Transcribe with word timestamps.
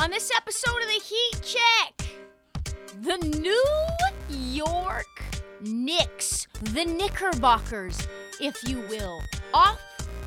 On 0.00 0.10
this 0.10 0.30
episode 0.36 0.80
of 0.80 0.86
the 0.86 1.02
Heat 1.04 1.42
Check, 1.42 2.06
the 3.02 3.16
New 3.40 3.64
York 4.30 5.06
Knicks, 5.60 6.46
the 6.62 6.84
Knickerbockers, 6.84 8.06
if 8.40 8.56
you 8.68 8.78
will, 8.88 9.20
off 9.52 9.80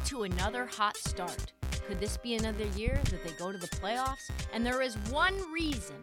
to 0.07 0.23
another 0.23 0.66
hot 0.66 0.97
start. 0.97 1.53
Could 1.88 2.01
this 2.01 2.18
be 2.18 2.35
another 2.35 2.66
year 2.75 3.00
that 3.06 3.23
they 3.23 3.31
go 3.40 3.53
to 3.53 3.57
the 3.57 3.68
playoffs? 3.68 4.29
And 4.51 4.66
there 4.66 4.81
is 4.81 4.95
one 5.09 5.35
reason 5.53 5.95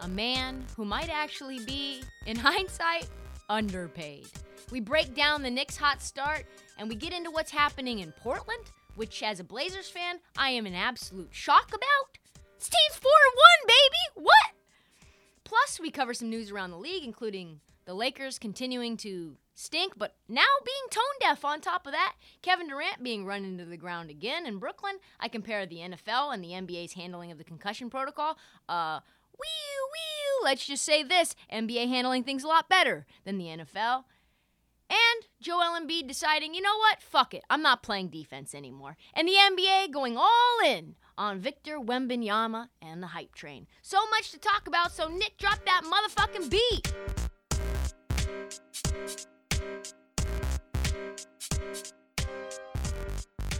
a 0.00 0.08
man 0.08 0.64
who 0.76 0.84
might 0.84 1.10
actually 1.10 1.64
be, 1.64 2.02
in 2.26 2.36
hindsight, 2.40 3.08
underpaid. 3.48 4.26
We 4.72 4.80
break 4.80 5.14
down 5.14 5.42
the 5.42 5.50
Knicks' 5.50 5.76
hot 5.76 6.02
start 6.02 6.46
and 6.78 6.88
we 6.88 6.96
get 6.96 7.12
into 7.12 7.30
what's 7.30 7.52
happening 7.52 8.00
in 8.00 8.10
Portland, 8.10 8.72
which, 8.96 9.22
as 9.22 9.38
a 9.38 9.44
Blazers 9.44 9.88
fan, 9.88 10.18
I 10.36 10.50
am 10.50 10.66
in 10.66 10.74
absolute 10.74 11.28
shock 11.30 11.68
about. 11.68 12.18
Team's 12.68 12.98
4 12.98 13.10
1, 13.10 13.66
baby! 13.66 14.26
What? 14.26 15.10
Plus, 15.44 15.78
we 15.80 15.90
cover 15.90 16.14
some 16.14 16.30
news 16.30 16.50
around 16.50 16.70
the 16.70 16.78
league, 16.78 17.04
including 17.04 17.60
the 17.84 17.94
Lakers 17.94 18.38
continuing 18.38 18.96
to 18.98 19.36
stink, 19.54 19.94
but 19.96 20.16
now 20.28 20.42
being 20.64 20.90
tone 20.90 21.02
deaf 21.20 21.44
on 21.44 21.60
top 21.60 21.86
of 21.86 21.92
that. 21.92 22.14
Kevin 22.42 22.68
Durant 22.68 23.02
being 23.02 23.24
run 23.24 23.44
into 23.44 23.64
the 23.64 23.76
ground 23.76 24.10
again 24.10 24.46
in 24.46 24.58
Brooklyn. 24.58 24.96
I 25.20 25.28
compare 25.28 25.66
the 25.66 25.76
NFL 25.76 26.32
and 26.32 26.42
the 26.42 26.48
NBA's 26.48 26.94
handling 26.94 27.30
of 27.30 27.38
the 27.38 27.44
concussion 27.44 27.90
protocol. 27.90 28.38
Uh, 28.68 29.00
wee 29.38 29.46
wee. 29.92 30.44
Let's 30.44 30.66
just 30.66 30.84
say 30.84 31.02
this 31.02 31.34
NBA 31.52 31.88
handling 31.88 32.24
things 32.24 32.44
a 32.44 32.48
lot 32.48 32.68
better 32.68 33.06
than 33.24 33.38
the 33.38 33.46
NFL. 33.46 34.04
And 34.90 35.26
Joel 35.40 35.78
Embiid 35.80 36.06
deciding, 36.06 36.54
you 36.54 36.60
know 36.60 36.76
what? 36.76 37.02
Fuck 37.02 37.34
it. 37.34 37.42
I'm 37.48 37.62
not 37.62 37.82
playing 37.82 38.08
defense 38.08 38.54
anymore. 38.54 38.96
And 39.14 39.26
the 39.26 39.32
NBA 39.32 39.92
going 39.92 40.16
all 40.16 40.58
in 40.64 40.94
on 41.16 41.38
Victor 41.38 41.78
Wembanyama 41.78 42.68
and 42.82 43.02
the 43.02 43.08
hype 43.08 43.34
train. 43.34 43.66
So 43.82 43.98
much 44.10 44.30
to 44.32 44.38
talk 44.38 44.66
about, 44.66 44.92
so 44.92 45.08
Nick, 45.08 45.36
drop 45.38 45.64
that 45.64 45.82
motherfucking 45.84 46.50
beat. 46.50 46.92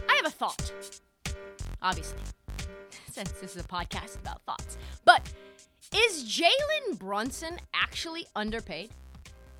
I 0.09 0.15
have 0.15 0.25
a 0.25 0.29
thought. 0.29 0.71
Obviously, 1.81 2.19
since 3.11 3.31
this 3.33 3.55
is 3.55 3.63
a 3.63 3.67
podcast 3.67 4.19
about 4.19 4.41
thoughts. 4.45 4.77
But 5.03 5.31
is 5.95 6.23
Jalen 6.25 6.99
Brunson 6.99 7.59
actually 7.73 8.27
underpaid? 8.35 8.91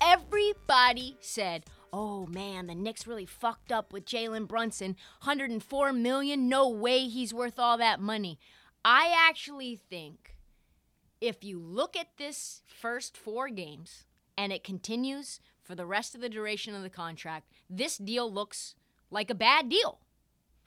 Everybody 0.00 1.16
said, 1.20 1.64
oh 1.96 2.26
man, 2.26 2.66
the 2.66 2.74
Knicks 2.74 3.06
really 3.06 3.24
fucked 3.24 3.72
up 3.72 3.90
with 3.90 4.04
Jalen 4.04 4.46
Brunson. 4.46 4.96
104 5.22 5.94
million? 5.94 6.46
No 6.46 6.68
way 6.68 7.08
he's 7.08 7.32
worth 7.32 7.58
all 7.58 7.78
that 7.78 8.00
money. 8.00 8.38
I 8.84 9.14
actually 9.16 9.76
think 9.76 10.36
if 11.22 11.42
you 11.42 11.58
look 11.58 11.96
at 11.96 12.18
this 12.18 12.60
first 12.66 13.16
four 13.16 13.48
games 13.48 14.04
and 14.36 14.52
it 14.52 14.62
continues 14.62 15.40
for 15.62 15.74
the 15.74 15.86
rest 15.86 16.14
of 16.14 16.20
the 16.20 16.28
duration 16.28 16.74
of 16.74 16.82
the 16.82 16.90
contract, 16.90 17.50
this 17.70 17.96
deal 17.96 18.30
looks 18.30 18.74
like 19.10 19.30
a 19.30 19.34
bad 19.34 19.70
deal 19.70 20.00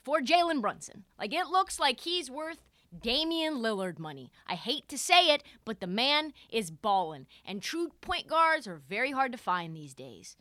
for 0.03 0.21
Jalen 0.21 0.61
Brunson. 0.61 1.03
Like 1.19 1.31
it 1.31 1.45
looks 1.45 1.79
like 1.79 1.99
he's 1.99 2.31
worth 2.31 2.65
Damian 2.99 3.57
Lillard 3.57 3.99
money. 3.99 4.31
I 4.47 4.55
hate 4.55 4.89
to 4.89 4.97
say 4.97 5.31
it, 5.31 5.43
but 5.63 5.79
the 5.79 5.85
man 5.85 6.33
is 6.51 6.71
ballin', 6.71 7.27
and 7.45 7.61
true 7.61 7.91
point 8.01 8.25
guards 8.25 8.67
are 8.67 8.81
very 8.89 9.11
hard 9.11 9.31
to 9.31 9.37
find 9.37 9.75
these 9.75 9.93
days. 9.93 10.35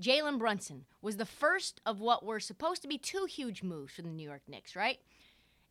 Jalen 0.00 0.38
Brunson 0.38 0.84
was 1.00 1.16
the 1.16 1.26
first 1.26 1.80
of 1.86 2.00
what 2.00 2.24
were 2.24 2.40
supposed 2.40 2.82
to 2.82 2.88
be 2.88 2.98
two 2.98 3.26
huge 3.26 3.62
moves 3.62 3.94
for 3.94 4.02
the 4.02 4.08
New 4.08 4.28
York 4.28 4.42
Knicks, 4.48 4.74
right? 4.74 4.98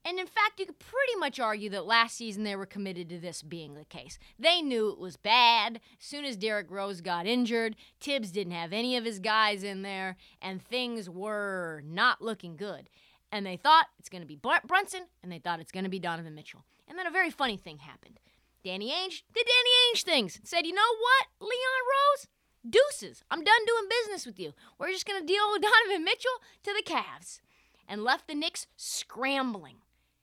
And 0.06 0.20
in 0.20 0.28
fact, 0.28 0.60
you 0.60 0.66
could 0.66 0.80
pretty 0.80 1.16
much 1.18 1.40
argue 1.40 1.70
that 1.70 1.86
last 1.86 2.18
season 2.18 2.44
they 2.44 2.58
were 2.58 2.66
committed 2.66 3.08
to 3.10 3.20
this 3.20 3.42
being 3.42 3.74
the 3.74 3.86
case. 3.86 4.20
They 4.38 4.62
knew 4.62 4.90
it 4.90 5.00
was 5.00 5.16
bad. 5.16 5.80
As 5.98 6.06
soon 6.06 6.26
as 6.26 6.36
Derrick 6.36 6.70
Rose 6.70 7.00
got 7.00 7.26
injured, 7.26 7.78
Thibs 8.02 8.32
didn't 8.32 8.52
have 8.52 8.74
any 8.74 8.98
of 8.98 9.06
his 9.06 9.20
guys 9.20 9.64
in 9.64 9.82
there, 9.82 10.18
and 10.42 10.62
things 10.62 11.10
were 11.10 11.84
not 11.86 12.22
looking 12.22 12.58
good. 12.58 12.90
And 13.32 13.46
they 13.46 13.56
thought 13.56 13.88
it's 13.98 14.10
going 14.10 14.22
to 14.22 14.28
be 14.28 14.36
Brunson, 14.36 15.06
and 15.24 15.32
they 15.32 15.40
thought 15.40 15.62
it's 15.62 15.72
going 15.72 15.86
to 15.86 15.90
be 15.90 16.00
Donovan 16.00 16.36
Mitchell. 16.36 16.66
And 16.88 17.00
then 17.00 17.08
a 17.08 17.12
very 17.12 17.30
funny 17.32 17.58
thing 17.58 17.80
happened. 17.80 18.20
Danny 18.64 18.92
Ainge 18.92 19.24
did 19.34 19.46
Danny 19.46 19.96
Ainge 19.96 20.04
things. 20.04 20.40
Said, 20.44 20.66
you 20.66 20.74
know 20.74 20.82
what, 20.82 21.28
Leon 21.40 21.52
Rose? 21.52 22.28
Deuces. 22.68 23.24
I'm 23.30 23.44
done 23.44 23.66
doing 23.66 23.90
business 23.90 24.26
with 24.26 24.40
you. 24.40 24.54
We're 24.80 24.92
just 24.92 25.06
going 25.06 25.22
to 25.22 25.28
deal 25.28 25.52
with 25.52 25.62
Donovan 25.88 26.04
Mitchell 26.04 26.42
to 26.64 26.74
the 26.74 26.84
Cavs. 26.84 27.40
And 27.88 28.04
left 28.04 28.28
the 28.28 28.36
Knicks 28.36 28.68
scrambling. 28.78 29.78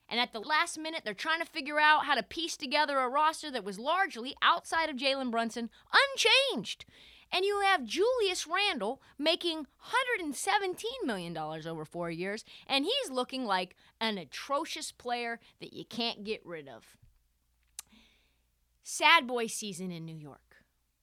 And 0.09 0.19
at 0.19 0.33
the 0.33 0.39
last 0.39 0.77
minute, 0.77 1.03
they're 1.05 1.13
trying 1.13 1.39
to 1.39 1.45
figure 1.45 1.79
out 1.79 2.05
how 2.05 2.15
to 2.15 2.23
piece 2.23 2.57
together 2.57 2.97
a 2.99 3.07
roster 3.07 3.49
that 3.51 3.63
was 3.63 3.79
largely 3.79 4.35
outside 4.41 4.89
of 4.89 4.97
Jalen 4.97 5.31
Brunson, 5.31 5.69
unchanged. 5.93 6.85
And 7.31 7.45
you 7.45 7.61
have 7.61 7.85
Julius 7.85 8.45
Randle 8.45 9.01
making 9.17 9.67
$117 9.93 10.83
million 11.05 11.37
over 11.37 11.85
four 11.85 12.11
years, 12.11 12.43
and 12.67 12.83
he's 12.83 13.09
looking 13.09 13.45
like 13.45 13.75
an 14.01 14.17
atrocious 14.17 14.91
player 14.91 15.39
that 15.61 15.71
you 15.71 15.85
can't 15.85 16.25
get 16.25 16.45
rid 16.45 16.67
of. 16.67 16.97
Sad 18.83 19.27
boy 19.27 19.47
season 19.47 19.91
in 19.91 20.03
New 20.03 20.15
York. 20.15 20.57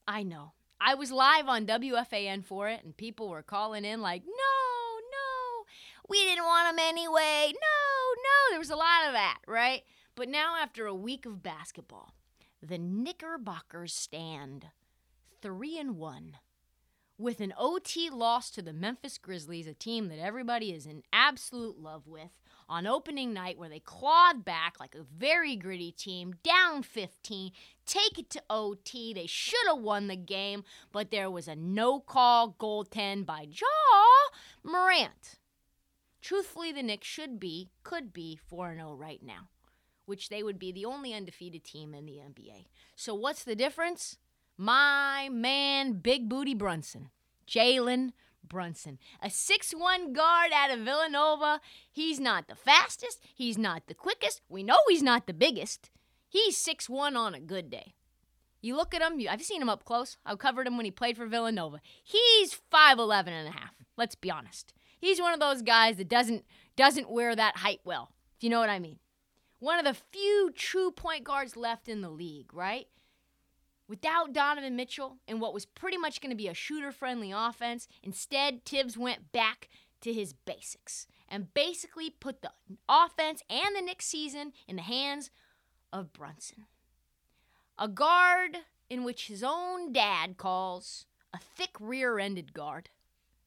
I 0.06 0.23
know. 0.23 0.52
I 0.81 0.95
was 0.95 1.11
live 1.11 1.49
on 1.49 1.67
WFAN 1.67 2.45
for 2.45 2.69
it, 2.69 2.85
and 2.85 2.97
people 2.97 3.29
were 3.29 3.43
calling 3.43 3.85
in 3.85 4.01
like, 4.01 4.23
no, 4.25 4.33
no, 4.33 5.65
we 6.09 6.23
didn't 6.25 6.45
want 6.45 6.73
him 6.73 6.79
anyway. 6.79 7.53
No, 7.53 8.15
no. 8.17 8.51
There 8.51 8.59
was 8.59 8.71
a 8.71 8.77
lot 8.77 9.07
of 9.07 9.13
that, 9.13 9.39
right? 9.47 9.83
But 10.15 10.29
now, 10.29 10.57
after 10.61 10.87
a 10.87 10.95
week 10.95 11.27
of 11.27 11.43
basketball, 11.43 12.15
the 12.63 12.79
Knickerbockers 12.79 13.95
stand 13.95 14.67
three 15.41 15.79
and 15.79 15.97
one 15.97 16.39
with 17.19 17.41
an 17.41 17.53
OT 17.59 18.09
loss 18.09 18.49
to 18.50 18.62
the 18.62 18.73
Memphis 18.73 19.19
Grizzlies, 19.19 19.67
a 19.67 19.75
team 19.75 20.09
that 20.09 20.20
everybody 20.20 20.70
is 20.73 20.87
in 20.87 21.03
absolute 21.12 21.79
love 21.79 22.06
with, 22.06 22.31
on 22.69 22.87
opening 22.87 23.32
night 23.32 23.59
where 23.59 23.69
they 23.69 23.81
clawed 23.81 24.44
back 24.44 24.79
like 24.79 24.94
a 24.94 25.03
very 25.03 25.56
gritty 25.56 25.91
team, 25.91 26.35
down 26.44 26.82
15, 26.82 27.50
take 27.87 28.19
it 28.19 28.31
to 28.31 28.43
OT. 28.49 29.12
They 29.12 29.26
should 29.26 29.67
have 29.67 29.81
won 29.81 30.06
the 30.06 30.17
game, 30.17 30.65
but 30.93 31.11
there 31.11 31.31
was 31.31 31.49
a 31.49 31.56
no 31.56 31.99
call 31.99 32.55
goaltend 32.59 33.26
by 33.26 33.49
Ja 33.50 33.67
Morant. 34.62 35.38
Truthfully, 36.21 36.73
the 36.73 36.82
Knicks 36.82 37.06
should 37.06 37.41
be, 37.41 37.71
could 37.82 38.12
be 38.12 38.37
4 38.37 38.75
0 38.75 38.94
right 38.94 39.23
now, 39.23 39.49
which 40.06 40.29
they 40.29 40.43
would 40.43 40.59
be 40.59 40.71
the 40.71 40.85
only 40.85 41.14
undefeated 41.14 41.64
team 41.64 41.94
in 41.94 42.06
the 42.06 42.19
NBA. 42.19 42.67
So, 42.94 43.14
what's 43.14 43.44
the 43.44 43.56
difference? 43.56 44.19
My 44.61 45.29
man, 45.31 46.01
Big 46.01 46.29
Booty 46.29 46.53
Brunson, 46.53 47.11
Jalen 47.47 48.11
Brunson, 48.43 48.99
a 49.23 49.31
six-one 49.31 50.13
guard 50.13 50.51
out 50.53 50.73
of 50.73 50.81
Villanova. 50.81 51.61
He's 51.89 52.19
not 52.19 52.49
the 52.49 52.57
fastest, 52.57 53.21
he's 53.33 53.57
not 53.57 53.87
the 53.87 53.95
quickest. 53.95 54.43
We 54.49 54.65
know 54.65 54.79
he's 54.89 55.03
not 55.03 55.29
the 55.29 55.33
biggest. 55.33 55.91
He's 56.29 56.57
six-one 56.57 57.17
on 57.17 57.35
a 57.35 57.41
good 57.41 57.71
day. 57.71 57.95
You 58.61 58.75
look 58.75 58.95
at 58.95 59.01
him, 59.01 59.25
I've 59.31 59.43
seen 59.43 59.63
him 59.63 59.69
up 59.69 59.85
close. 59.85 60.17
I 60.27 60.35
covered 60.35 60.67
him 60.67 60.77
when 60.77 60.85
he 60.85 60.91
played 60.91 61.17
for 61.17 61.27
Villanova. 61.27 61.81
He's 62.03 62.61
5'11 62.73 63.29
and 63.29 63.47
a 63.47 63.53
half. 63.53 63.75
Let's 63.97 64.17
be 64.17 64.29
honest. 64.29 64.75
He's 65.01 65.21
one 65.21 65.33
of 65.33 65.39
those 65.39 65.63
guys 65.63 65.97
that 65.99 66.09
doesn't 66.09 66.45
doesn't 66.75 67.11
wear 67.11 67.37
that 67.37 67.59
height 67.59 67.81
well. 67.85 68.11
If 68.37 68.43
you 68.43 68.51
know 68.51 68.59
what 68.59 68.71
I 68.71 68.81
mean. 68.81 68.99
One 69.61 69.79
of 69.79 69.85
the 69.85 70.01
few 70.13 70.51
true 70.55 70.91
point 70.91 71.23
guards 71.23 71.57
left 71.57 71.89
in 71.89 72.01
the 72.01 72.11
league, 72.11 72.53
right? 72.53 72.89
Without 73.88 74.35
Donovan 74.35 74.76
Mitchell 74.76 75.17
and 75.26 75.40
what 75.40 75.55
was 75.55 75.64
pretty 75.64 75.96
much 75.96 76.20
going 76.20 76.31
to 76.31 76.37
be 76.37 76.49
a 76.49 76.55
shooter 76.55 76.93
friendly 76.93 77.32
offense, 77.32 77.88
instead, 78.02 78.64
Thibs 78.64 78.99
went 78.99 79.32
back 79.32 79.69
to 80.02 80.12
his 80.12 80.35
basics 80.35 81.06
and 81.29 81.52
basically 81.55 82.11
put 82.11 82.43
the 82.43 82.52
offense 82.88 83.43
and 83.49 83.75
the 83.75 83.82
next 83.82 84.06
season 84.06 84.52
in 84.67 84.76
the 84.76 84.82
hands 84.82 85.31
of 85.93 86.12
Brunson. 86.12 86.67
A 87.79 87.88
guard 87.88 88.58
in 88.90 89.05
which 89.05 89.29
his 89.29 89.43
own 89.43 89.93
dad 89.93 90.37
calls 90.37 91.06
a 91.32 91.38
thick 91.38 91.70
rear 91.81 92.19
ended 92.19 92.52
guard. 92.52 92.90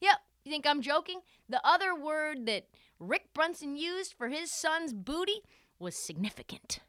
Yep, 0.00 0.18
you 0.44 0.50
think 0.50 0.66
I'm 0.66 0.82
joking? 0.82 1.20
The 1.48 1.64
other 1.64 1.94
word 1.94 2.46
that 2.46 2.66
Rick 2.98 3.32
Brunson 3.34 3.76
used 3.76 4.14
for 4.14 4.28
his 4.28 4.50
son's 4.50 4.92
booty 4.92 5.42
was 5.78 5.94
significant. 5.94 6.80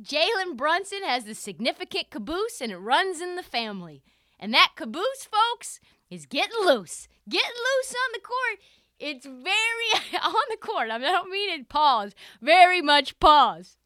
Jalen 0.00 0.56
Brunson 0.56 1.04
has 1.04 1.24
the 1.24 1.34
significant 1.34 2.10
caboose 2.10 2.60
and 2.60 2.72
it 2.72 2.78
runs 2.78 3.20
in 3.20 3.36
the 3.36 3.42
family. 3.42 4.02
And 4.38 4.52
that 4.54 4.72
caboose, 4.76 5.28
folks, 5.30 5.78
is 6.10 6.26
getting 6.26 6.58
loose. 6.64 7.08
Getting 7.28 7.50
loose 7.50 7.94
on 7.94 8.12
the 8.12 8.20
court. 8.20 8.58
It's 8.98 9.26
very 9.26 10.20
on 10.22 10.34
the 10.50 10.56
court. 10.56 10.90
I, 10.90 10.98
don't 10.98 11.30
mean 11.30 11.50
it 11.50 11.68
pause. 11.68 12.14
Very 12.40 12.80
much 12.80 13.18
pause. 13.20 13.76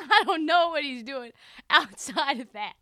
I 0.00 0.22
don't 0.24 0.46
know 0.46 0.70
what 0.70 0.84
he's 0.84 1.02
doing 1.02 1.32
outside 1.70 2.40
of 2.40 2.52
that. 2.52 2.74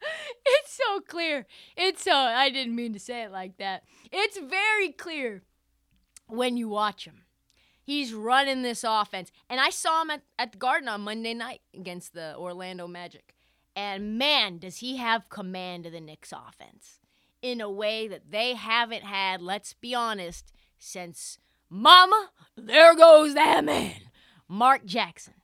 it's 0.46 0.72
so 0.72 1.00
clear. 1.00 1.46
It's 1.76 2.02
so, 2.02 2.14
I 2.14 2.48
didn't 2.48 2.74
mean 2.74 2.92
to 2.94 2.98
say 2.98 3.24
it 3.24 3.32
like 3.32 3.58
that. 3.58 3.82
It's 4.10 4.38
very 4.38 4.90
clear 4.92 5.42
when 6.28 6.56
you 6.56 6.68
watch 6.68 7.04
him. 7.04 7.25
He's 7.86 8.12
running 8.12 8.62
this 8.62 8.82
offense. 8.82 9.30
And 9.48 9.60
I 9.60 9.70
saw 9.70 10.02
him 10.02 10.10
at, 10.10 10.22
at 10.40 10.50
the 10.50 10.58
Garden 10.58 10.88
on 10.88 11.02
Monday 11.02 11.34
night 11.34 11.60
against 11.72 12.14
the 12.14 12.34
Orlando 12.36 12.88
Magic. 12.88 13.32
And 13.76 14.18
man, 14.18 14.58
does 14.58 14.78
he 14.78 14.96
have 14.96 15.28
command 15.28 15.86
of 15.86 15.92
the 15.92 16.00
Knicks 16.00 16.32
offense 16.32 16.98
in 17.42 17.60
a 17.60 17.70
way 17.70 18.08
that 18.08 18.32
they 18.32 18.54
haven't 18.54 19.04
had, 19.04 19.40
let's 19.40 19.72
be 19.72 19.94
honest, 19.94 20.52
since 20.80 21.38
Mama, 21.70 22.30
there 22.56 22.96
goes 22.96 23.34
that 23.34 23.64
man, 23.64 24.00
Mark 24.48 24.84
Jackson. 24.84 25.34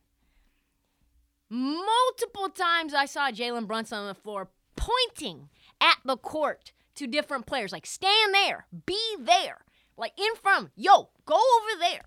Multiple 1.48 2.48
times 2.48 2.92
I 2.92 3.04
saw 3.06 3.30
Jalen 3.30 3.68
Brunson 3.68 3.98
on 3.98 4.08
the 4.08 4.14
floor 4.14 4.48
pointing 4.74 5.48
at 5.80 5.98
the 6.04 6.16
court 6.16 6.72
to 6.96 7.06
different 7.06 7.46
players, 7.46 7.70
like 7.70 7.86
stand 7.86 8.34
there, 8.34 8.66
be 8.84 8.98
there, 9.20 9.58
like 9.96 10.18
in 10.18 10.34
front, 10.34 10.70
yo, 10.74 11.10
go 11.24 11.34
over 11.36 11.78
there. 11.78 12.02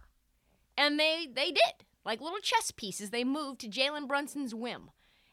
And 0.78 1.00
they 1.00 1.28
they 1.34 1.52
did. 1.52 1.86
Like 2.06 2.22
little 2.22 2.40
chess 2.40 2.72
pieces, 2.72 3.10
they 3.10 3.24
moved 3.24 3.62
to 3.62 3.68
Jalen 3.68 4.08
Brunson's 4.08 4.54
whim. 4.54 4.92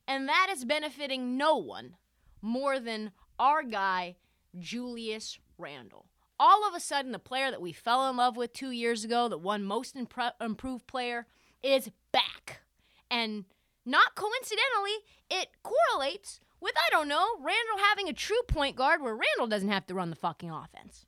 And 0.08 0.28
that 0.28 0.48
is 0.50 0.64
benefiting 0.64 1.36
no 1.36 1.56
one 1.56 1.96
more 2.40 2.80
than 2.80 3.12
our 3.38 3.62
guy, 3.62 4.16
Julius 4.58 5.38
Randle. 5.58 6.06
All 6.40 6.66
of 6.66 6.74
a 6.74 6.80
sudden, 6.80 7.12
the 7.12 7.18
player 7.18 7.50
that 7.50 7.60
we 7.60 7.72
fell 7.72 8.08
in 8.08 8.16
love 8.16 8.36
with 8.36 8.52
two 8.52 8.70
years 8.70 9.04
ago, 9.04 9.28
that 9.28 9.38
won 9.38 9.62
most 9.64 9.96
improved 10.40 10.86
player, 10.86 11.26
is 11.62 11.90
back. 12.10 12.62
And 13.10 13.44
not 13.84 14.14
coincidentally, 14.14 14.96
it 15.30 15.48
correlates 15.62 16.40
with, 16.60 16.74
I 16.76 16.90
don't 16.90 17.08
know, 17.08 17.26
Randle 17.38 17.84
having 17.88 18.08
a 18.08 18.12
true 18.12 18.42
point 18.48 18.76
guard 18.76 19.02
where 19.02 19.14
Randle 19.14 19.46
doesn't 19.46 19.68
have 19.68 19.86
to 19.86 19.94
run 19.94 20.10
the 20.10 20.16
fucking 20.16 20.50
offense. 20.50 21.06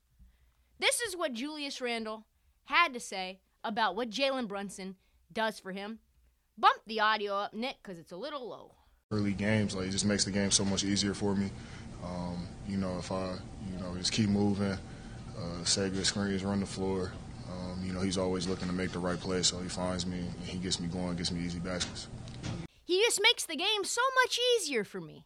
This 0.79 1.01
is 1.01 1.17
what 1.17 1.33
Julius 1.33 1.81
Randle 1.81 2.25
had 2.65 2.93
to 2.93 2.99
say 2.99 3.39
about 3.65 3.95
what 3.95 4.09
Jalen 4.09 4.47
Brunson 4.47 4.95
does 5.33 5.59
for 5.59 5.71
him. 5.71 5.99
Bump 6.57 6.79
the 6.87 7.01
audio 7.01 7.33
up, 7.33 7.53
Nick, 7.53 7.77
because 7.83 7.99
it's 7.99 8.13
a 8.13 8.17
little 8.17 8.47
low. 8.47 8.75
Early 9.11 9.33
games, 9.33 9.75
like, 9.75 9.87
it 9.87 9.91
just 9.91 10.05
makes 10.05 10.23
the 10.23 10.31
game 10.31 10.51
so 10.51 10.63
much 10.63 10.83
easier 10.83 11.13
for 11.13 11.35
me. 11.35 11.49
Um, 12.03 12.47
you 12.67 12.77
know, 12.77 12.97
if 12.97 13.11
I, 13.11 13.35
you 13.71 13.79
know, 13.79 13.95
just 13.97 14.11
keep 14.11 14.29
moving, 14.29 14.77
uh, 15.37 15.63
set 15.63 15.93
good 15.93 16.05
screens, 16.05 16.43
run 16.43 16.61
the 16.61 16.65
floor. 16.65 17.11
Um, 17.51 17.83
you 17.83 17.91
know, 17.93 18.01
he's 18.01 18.17
always 18.17 18.47
looking 18.47 18.67
to 18.67 18.73
make 18.73 18.91
the 18.91 18.99
right 18.99 19.19
play, 19.19 19.43
so 19.43 19.59
he 19.59 19.67
finds 19.67 20.05
me 20.05 20.19
and 20.19 20.33
he 20.43 20.57
gets 20.57 20.79
me 20.79 20.87
going, 20.87 21.15
gets 21.15 21.31
me 21.31 21.43
easy 21.43 21.59
baskets. 21.59 22.07
He 22.85 22.99
just 23.01 23.19
makes 23.21 23.45
the 23.45 23.55
game 23.55 23.83
so 23.83 24.01
much 24.23 24.39
easier 24.57 24.83
for 24.83 25.01
me. 25.01 25.25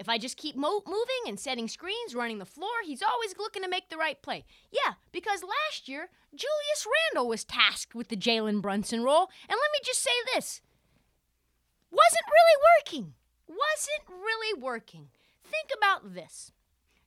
If 0.00 0.08
I 0.08 0.16
just 0.16 0.38
keep 0.38 0.56
mo- 0.56 0.82
moving 0.86 1.28
and 1.28 1.38
setting 1.38 1.68
screens, 1.68 2.14
running 2.14 2.38
the 2.38 2.46
floor, 2.46 2.70
he's 2.82 3.02
always 3.02 3.36
looking 3.38 3.62
to 3.62 3.68
make 3.68 3.90
the 3.90 3.98
right 3.98 4.20
play. 4.22 4.46
Yeah, 4.72 4.94
because 5.12 5.42
last 5.42 5.88
year, 5.88 6.08
Julius 6.34 6.86
Randle 7.12 7.28
was 7.28 7.44
tasked 7.44 7.94
with 7.94 8.08
the 8.08 8.16
Jalen 8.16 8.62
Brunson 8.62 9.02
role. 9.02 9.28
And 9.46 9.50
let 9.50 9.70
me 9.72 9.80
just 9.84 10.02
say 10.02 10.10
this 10.34 10.62
wasn't 11.90 12.24
really 12.26 12.64
working. 12.78 13.12
Wasn't 13.46 14.08
really 14.08 14.58
working. 14.58 15.08
Think 15.44 15.68
about 15.76 16.14
this 16.14 16.52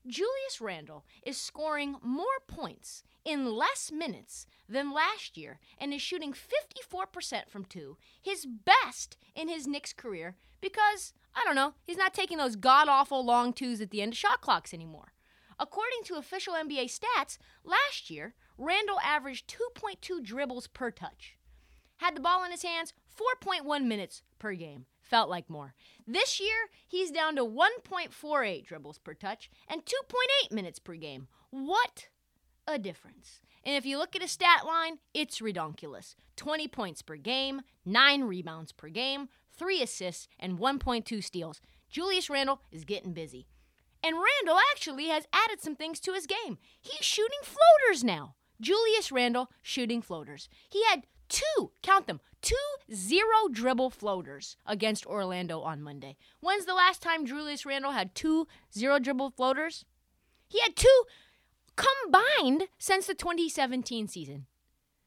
Julius 0.06 0.62
Randle 0.62 1.04
is 1.26 1.38
scoring 1.38 1.96
more 2.04 2.26
points 2.48 3.04
in 3.26 3.56
less 3.56 3.92
minutes 3.92 4.46
than 4.70 4.94
last 4.94 5.36
year 5.36 5.60
and 5.80 5.94
is 5.94 6.02
shooting 6.02 6.34
54% 6.34 7.50
from 7.50 7.66
two, 7.66 7.98
his 8.22 8.46
best 8.46 9.18
in 9.34 9.48
his 9.48 9.66
Knicks 9.66 9.94
career, 9.94 10.36
because 10.62 11.14
I 11.36 11.44
don't 11.46 11.56
know, 11.56 11.74
he's 11.84 11.98
not 11.98 12.14
taking 12.14 12.38
those 12.38 12.56
god 12.56 12.88
awful 12.88 13.26
long 13.26 13.54
twos 13.54 13.82
at 13.82 13.92
the 13.92 14.02
end 14.02 14.14
of 14.14 14.18
shot 14.18 14.42
clocks 14.42 14.74
anymore. 14.74 15.14
According 15.60 16.04
to 16.06 16.16
official 16.16 16.54
NBA 16.54 16.86
stats, 16.86 17.38
last 17.64 18.10
year, 18.10 18.34
Randle 18.58 19.00
averaged 19.04 19.48
2.2 19.48 20.24
dribbles 20.24 20.68
per 20.68 20.92
touch. 20.92 21.38
Had 21.98 22.16
the 22.16 22.22
ball 22.22 22.44
in 22.44 22.52
his 22.52 22.64
hands 22.64 22.94
4.1 23.18 23.86
minutes 23.86 24.24
per 24.40 24.54
game. 24.54 24.86
Felt 25.00 25.30
like 25.30 25.50
more. 25.50 25.74
This 26.08 26.40
year, 26.40 26.70
he's 26.88 27.12
down 27.12 27.36
to 27.36 27.46
1.48 27.46 28.66
dribbles 28.66 29.00
per 29.00 29.14
touch 29.14 29.50
and 29.68 29.86
2.8 29.86 30.52
minutes 30.52 30.80
per 30.80 30.96
game. 30.96 31.28
What 31.50 32.08
a 32.68 32.80
difference. 32.80 33.42
And 33.64 33.76
if 33.76 33.86
you 33.86 33.98
look 33.98 34.16
at 34.16 34.24
a 34.24 34.28
stat 34.28 34.66
line, 34.66 35.00
it's 35.14 35.40
redonkulous 35.40 36.16
20 36.36 36.68
points 36.68 37.02
per 37.02 37.16
game, 37.16 37.62
9 37.86 38.24
rebounds 38.24 38.72
per 38.72 38.90
game, 38.90 39.30
three 39.58 39.82
assists, 39.82 40.28
and 40.40 40.60
1.2 40.60 41.24
steals. 41.24 41.62
Julius 41.90 42.30
Randle 42.30 42.62
is 42.72 42.86
getting 42.86 43.14
busy. 43.14 43.48
And 44.04 44.16
Randle 44.16 44.60
actually 44.72 45.08
has 45.08 45.28
added 45.32 45.62
some 45.62 45.76
things 45.76 46.00
to 46.02 46.14
his 46.14 46.28
game. 46.28 46.58
He's 46.82 47.06
shooting 47.06 47.40
floaters 47.44 48.04
now. 48.04 48.36
Julius 48.60 49.12
Randle 49.12 49.50
shooting 49.62 50.02
floaters. 50.02 50.50
He 50.70 50.84
had 50.86 51.04
two, 51.30 51.72
count 51.82 52.08
them, 52.08 52.20
two 52.42 52.56
zero 52.94 53.48
dribble 53.52 53.92
floaters 53.92 54.58
against 54.66 55.06
Orlando 55.06 55.62
on 55.62 55.82
Monday. 55.82 56.18
When's 56.42 56.66
the 56.66 56.74
last 56.74 57.02
time 57.02 57.26
Julius 57.26 57.66
Randle 57.66 57.92
had 57.92 58.14
two 58.14 58.48
zero 58.76 59.00
dribble 59.00 59.32
floaters? 59.32 59.86
He 60.48 60.60
had 60.60 60.76
two 60.76 61.04
combined 61.76 62.68
since 62.78 63.08
the 63.08 63.16
2017 63.16 64.08
season. 64.08 64.46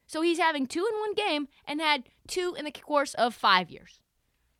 So 0.07 0.23
he's 0.23 0.39
having 0.39 0.67
two 0.67 0.87
in 0.91 0.99
one 0.99 1.15
game 1.15 1.49
and 1.67 1.81
had 1.81 2.05
two 2.27 2.55
in 2.59 2.65
the 2.65 2.71
course 2.71 3.15
of 3.15 3.35
five 3.35 3.71
years. 3.71 4.01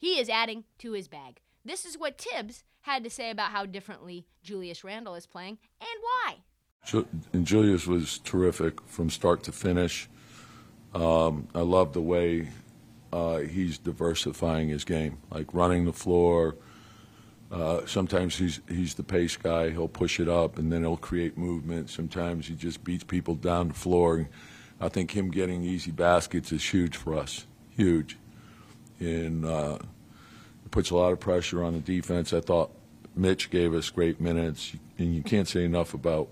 He 0.07 0.21
is 0.21 0.29
adding 0.29 0.63
to 0.79 0.93
his 0.93 1.09
bag. 1.09 1.41
This 1.65 1.85
is 1.85 1.99
what 1.99 2.17
Thibs 2.17 2.63
had 2.83 3.03
to 3.03 3.11
say 3.11 3.29
about 3.29 3.51
how 3.51 3.67
differently 3.67 4.29
Julius 4.41 4.85
Randle 4.85 5.17
is 5.17 5.27
playing 5.27 5.59
and 5.81 6.01
why. 6.01 7.05
And 7.33 7.45
Julius 7.45 7.89
was 7.89 8.19
terrific 8.19 8.81
from 8.87 9.11
start 9.11 9.43
to 9.43 9.51
finish. 9.51 10.09
Um, 10.95 11.49
I 11.57 11.63
love 11.63 11.93
the 11.93 12.01
way 12.01 12.51
uh, 13.13 13.39
he's 13.39 13.79
diversifying 13.79 14.69
his 14.69 14.85
game, 14.85 15.19
like 15.29 15.53
running 15.53 15.87
the 15.87 15.93
floor. 15.93 16.55
Uh, 17.51 17.85
sometimes 17.87 18.37
he's 18.37 18.61
he's 18.69 18.95
the 18.95 19.03
pace 19.03 19.37
guy. 19.37 19.71
He'll 19.71 19.89
push 19.89 20.21
it 20.21 20.29
up 20.29 20.57
and 20.57 20.73
then 20.73 20.83
he'll 20.83 20.97
create 20.97 21.37
movement. 21.37 21.91
Sometimes 21.91 22.47
he 22.47 22.55
just 22.55 22.85
beats 22.85 23.03
people 23.03 23.35
down 23.35 23.67
the 23.67 23.75
floor. 23.75 24.29
I 24.81 24.89
think 24.89 25.17
him 25.17 25.33
getting 25.33 25.65
easy 25.65 25.91
baskets 25.91 26.53
is 26.53 26.63
huge 26.63 26.97
for 26.97 27.19
us, 27.19 27.45
huge, 27.71 28.17
and 29.01 29.45
uh, 29.45 29.79
puts 30.71 30.91
a 30.91 30.97
lot 30.97 31.13
of 31.13 31.21
pressure 31.21 31.63
on 31.63 31.75
the 31.75 31.81
defense. 31.81 32.33
I 32.33 32.41
thought 32.41 32.71
Mitch 33.15 33.51
gave 33.51 33.75
us 33.75 33.91
great 33.91 34.21
minutes, 34.21 34.75
and 34.99 35.15
you 35.15 35.23
can't 35.23 35.49
say 35.49 35.65
enough 35.65 35.95
about 35.95 36.29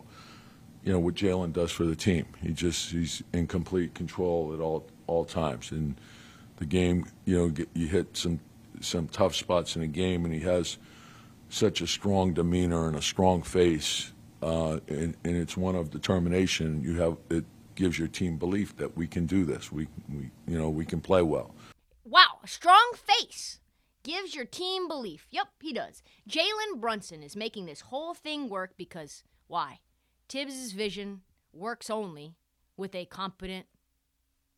you 0.83 0.93
know 0.93 0.99
what 0.99 1.15
Jalen 1.15 1.53
does 1.53 1.73
for 1.73 1.85
the 1.85 1.97
team. 1.97 2.27
He 2.43 2.53
just 2.53 2.91
he's 2.91 3.23
in 3.33 3.47
complete 3.47 3.95
control 3.95 4.53
at 4.53 4.61
all 4.61 4.87
all 5.07 5.25
times, 5.25 5.71
and 5.71 5.97
the 6.57 6.67
game 6.67 7.07
you 7.25 7.39
know 7.39 7.49
get, 7.49 7.69
you 7.75 7.87
hit 7.87 8.17
some 8.17 8.41
some 8.81 9.09
tough 9.09 9.35
spots 9.35 9.77
in 9.77 9.83
the 9.83 9.89
game, 9.89 10.25
and 10.25 10.35
he 10.35 10.41
has 10.41 10.77
such 11.49 11.81
a 11.81 11.87
strong 11.87 12.35
demeanor 12.35 12.87
and 12.89 12.97
a 12.97 13.03
strong 13.03 13.43
face, 13.43 14.13
uh, 14.43 14.79
and, 14.89 15.17
and, 15.25 15.37
it's 15.37 15.57
one 15.57 15.77
of 15.77 15.91
determination. 15.91 16.83
You 16.83 17.01
have 17.01 17.17
it 17.31 17.45
gives 17.77 17.99
your 17.99 18.09
team 18.09 18.37
belief 18.37 18.77
that 18.77 18.97
we 18.97 19.07
can 19.07 19.25
do 19.25 19.45
this. 19.45 19.73
We, 19.73 19.89
we 20.13 20.31
you 20.47 20.59
know 20.59 20.69
we 20.69 20.85
can 20.85 21.01
play 21.01 21.23
well. 21.23 21.55
Wow, 22.05 22.41
a 22.43 22.49
strong 22.49 22.93
face 22.95 23.59
gives 24.05 24.35
your 24.35 24.45
team 24.45 24.87
belief. 24.87 25.27
Yep, 25.31 25.49
he 25.61 25.73
does. 25.73 26.03
Jalen 26.29 26.81
Brunson 26.81 27.23
is 27.23 27.35
making 27.35 27.67
this 27.67 27.81
whole 27.81 28.15
thing 28.15 28.49
work 28.49 28.75
because 28.77 29.25
why? 29.49 29.81
Thibs' 30.29 30.73
vision 30.73 31.23
works 31.53 31.91
only 31.91 32.37
with 32.77 32.95
a 32.95 33.07
competent 33.07 33.67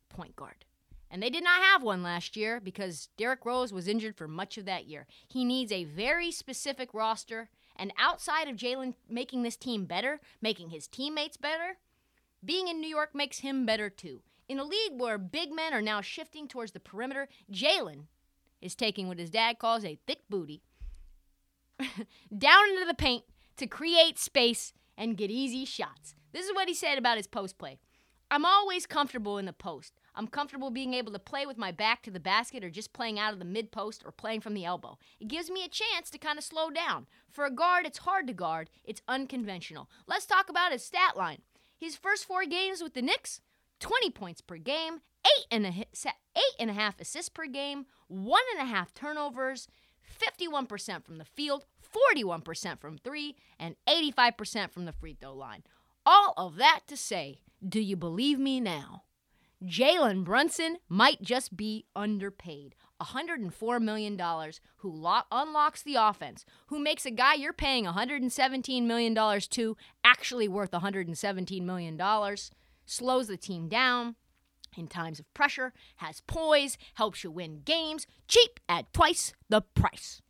point 0.09 0.35
guard. 0.35 0.65
And 1.09 1.23
they 1.23 1.29
did 1.29 1.43
not 1.43 1.63
have 1.63 1.83
one 1.83 2.03
last 2.03 2.35
year 2.35 2.59
because 2.59 3.09
Derrick 3.17 3.45
Rose 3.45 3.71
was 3.71 3.87
injured 3.87 4.17
for 4.17 4.27
much 4.27 4.57
of 4.57 4.65
that 4.65 4.87
year. 4.87 5.07
He 5.27 5.45
needs 5.45 5.71
a 5.71 5.85
very 5.85 6.31
specific 6.31 6.93
roster. 6.93 7.49
And 7.77 7.93
outside 7.97 8.47
of 8.49 8.57
Jalen 8.57 8.95
making 9.09 9.43
this 9.43 9.55
team 9.55 9.85
better, 9.85 10.19
making 10.41 10.69
his 10.69 10.87
teammates 10.87 11.37
better, 11.37 11.77
being 12.43 12.67
in 12.67 12.81
New 12.81 12.89
York 12.89 13.15
makes 13.15 13.39
him 13.39 13.65
better 13.65 13.89
too. 13.89 14.21
In 14.49 14.59
a 14.59 14.63
league 14.63 14.99
where 14.99 15.17
big 15.17 15.51
men 15.53 15.73
are 15.73 15.81
now 15.81 16.01
shifting 16.01 16.47
towards 16.47 16.71
the 16.71 16.79
perimeter, 16.79 17.27
Jalen 17.51 18.05
is 18.61 18.75
taking 18.75 19.07
what 19.07 19.19
his 19.19 19.29
dad 19.29 19.59
calls 19.59 19.85
a 19.85 19.99
thick 20.07 20.19
booty 20.29 20.61
down 21.79 22.69
into 22.69 22.85
the 22.85 22.93
paint 22.93 23.23
to 23.57 23.67
create 23.67 24.17
space 24.17 24.73
and 24.97 25.17
get 25.17 25.31
easy 25.31 25.65
shots. 25.65 26.15
This 26.33 26.45
is 26.45 26.53
what 26.53 26.67
he 26.67 26.73
said 26.73 26.97
about 26.97 27.17
his 27.17 27.27
post 27.27 27.57
play. 27.57 27.79
I'm 28.29 28.45
always 28.45 28.85
comfortable 28.85 29.37
in 29.37 29.45
the 29.45 29.53
post. 29.53 29.93
I'm 30.13 30.27
comfortable 30.27 30.69
being 30.69 30.93
able 30.93 31.13
to 31.13 31.19
play 31.19 31.45
with 31.45 31.57
my 31.57 31.71
back 31.71 32.03
to 32.03 32.11
the 32.11 32.19
basket 32.19 32.63
or 32.63 32.69
just 32.69 32.91
playing 32.91 33.17
out 33.17 33.31
of 33.31 33.39
the 33.39 33.45
mid 33.45 33.71
post 33.71 34.03
or 34.05 34.11
playing 34.11 34.41
from 34.41 34.53
the 34.53 34.65
elbow. 34.65 34.97
It 35.19 35.29
gives 35.29 35.49
me 35.49 35.63
a 35.63 35.69
chance 35.69 36.09
to 36.09 36.17
kind 36.17 36.37
of 36.37 36.43
slow 36.43 36.69
down. 36.69 37.07
For 37.31 37.45
a 37.45 37.51
guard, 37.51 37.85
it's 37.85 37.99
hard 37.99 38.27
to 38.27 38.33
guard, 38.33 38.69
it's 38.83 39.01
unconventional. 39.07 39.89
Let's 40.07 40.25
talk 40.25 40.49
about 40.49 40.73
his 40.73 40.83
stat 40.83 41.15
line. 41.15 41.41
His 41.77 41.95
first 41.95 42.25
four 42.25 42.43
games 42.45 42.81
with 42.81 42.95
the 42.95 43.01
Knicks 43.01 43.39
20 43.79 44.09
points 44.09 44.41
per 44.41 44.57
game, 44.57 45.01
eight 45.25 45.45
and 45.51 45.65
a, 45.65 45.69
eight 45.69 46.55
and 46.59 46.69
a 46.69 46.73
half 46.73 46.99
assists 46.99 47.29
per 47.29 47.45
game, 47.45 47.85
one 48.07 48.41
and 48.53 48.67
a 48.67 48.71
half 48.71 48.93
turnovers, 48.93 49.67
51% 50.19 51.03
from 51.03 51.17
the 51.17 51.25
field, 51.25 51.65
41% 52.15 52.79
from 52.79 52.97
three, 52.97 53.35
and 53.59 53.75
85% 53.87 54.71
from 54.71 54.85
the 54.85 54.93
free 54.93 55.17
throw 55.19 55.33
line. 55.33 55.63
All 56.05 56.33
of 56.37 56.55
that 56.57 56.81
to 56.87 56.97
say, 56.97 57.41
do 57.67 57.79
you 57.79 57.95
believe 57.95 58.39
me 58.39 58.59
now? 58.59 59.03
Jalen 59.63 60.23
Brunson 60.23 60.77
might 60.87 61.21
just 61.21 61.57
be 61.57 61.85
underpaid. 61.95 62.75
$104 63.01 63.81
million, 63.81 64.19
who 64.77 64.91
lo- 64.91 65.21
unlocks 65.31 65.83
the 65.83 65.95
offense, 65.95 66.45
who 66.67 66.79
makes 66.79 67.05
a 67.05 67.11
guy 67.11 67.33
you're 67.35 67.53
paying 67.53 67.85
$117 67.85 68.83
million 68.83 69.39
to 69.49 69.77
actually 70.03 70.47
worth 70.47 70.71
$117 70.71 71.61
million, 71.61 72.35
slows 72.85 73.27
the 73.27 73.37
team 73.37 73.67
down 73.67 74.15
in 74.77 74.87
times 74.87 75.19
of 75.19 75.33
pressure, 75.33 75.73
has 75.97 76.21
poise, 76.27 76.77
helps 76.95 77.23
you 77.23 77.31
win 77.31 77.61
games, 77.65 78.07
cheap 78.27 78.59
at 78.67 78.91
twice 78.93 79.33
the 79.49 79.61
price. 79.61 80.21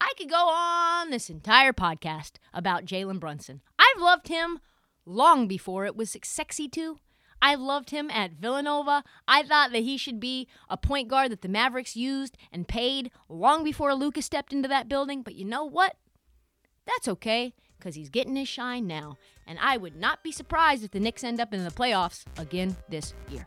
I 0.00 0.12
could 0.18 0.28
go 0.28 0.48
on 0.48 1.10
this 1.10 1.30
entire 1.30 1.72
podcast 1.72 2.32
about 2.52 2.84
Jalen 2.84 3.20
Brunson. 3.20 3.62
I've 3.78 4.00
loved 4.00 4.28
him 4.28 4.60
long 5.06 5.46
before 5.48 5.86
it 5.86 5.96
was 5.96 6.16
sexy 6.22 6.68
to. 6.70 6.98
I 7.40 7.56
loved 7.56 7.90
him 7.90 8.10
at 8.10 8.32
Villanova. 8.32 9.04
I 9.28 9.42
thought 9.42 9.72
that 9.72 9.82
he 9.82 9.98
should 9.98 10.18
be 10.18 10.48
a 10.68 10.76
point 10.76 11.08
guard 11.08 11.30
that 11.30 11.42
the 11.42 11.48
Mavericks 11.48 11.94
used 11.94 12.38
and 12.50 12.66
paid 12.66 13.10
long 13.28 13.64
before 13.64 13.94
Lucas 13.94 14.24
stepped 14.24 14.52
into 14.52 14.68
that 14.68 14.88
building. 14.88 15.22
But 15.22 15.34
you 15.34 15.44
know 15.44 15.64
what? 15.64 15.96
That's 16.86 17.08
okay, 17.08 17.54
because 17.78 17.94
he's 17.94 18.10
getting 18.10 18.36
his 18.36 18.48
shine 18.48 18.86
now. 18.86 19.16
And 19.46 19.58
I 19.60 19.76
would 19.76 19.96
not 19.96 20.22
be 20.22 20.32
surprised 20.32 20.84
if 20.84 20.90
the 20.90 21.00
Knicks 21.00 21.24
end 21.24 21.40
up 21.40 21.52
in 21.52 21.64
the 21.64 21.70
playoffs 21.70 22.24
again 22.38 22.76
this 22.88 23.12
year. 23.30 23.46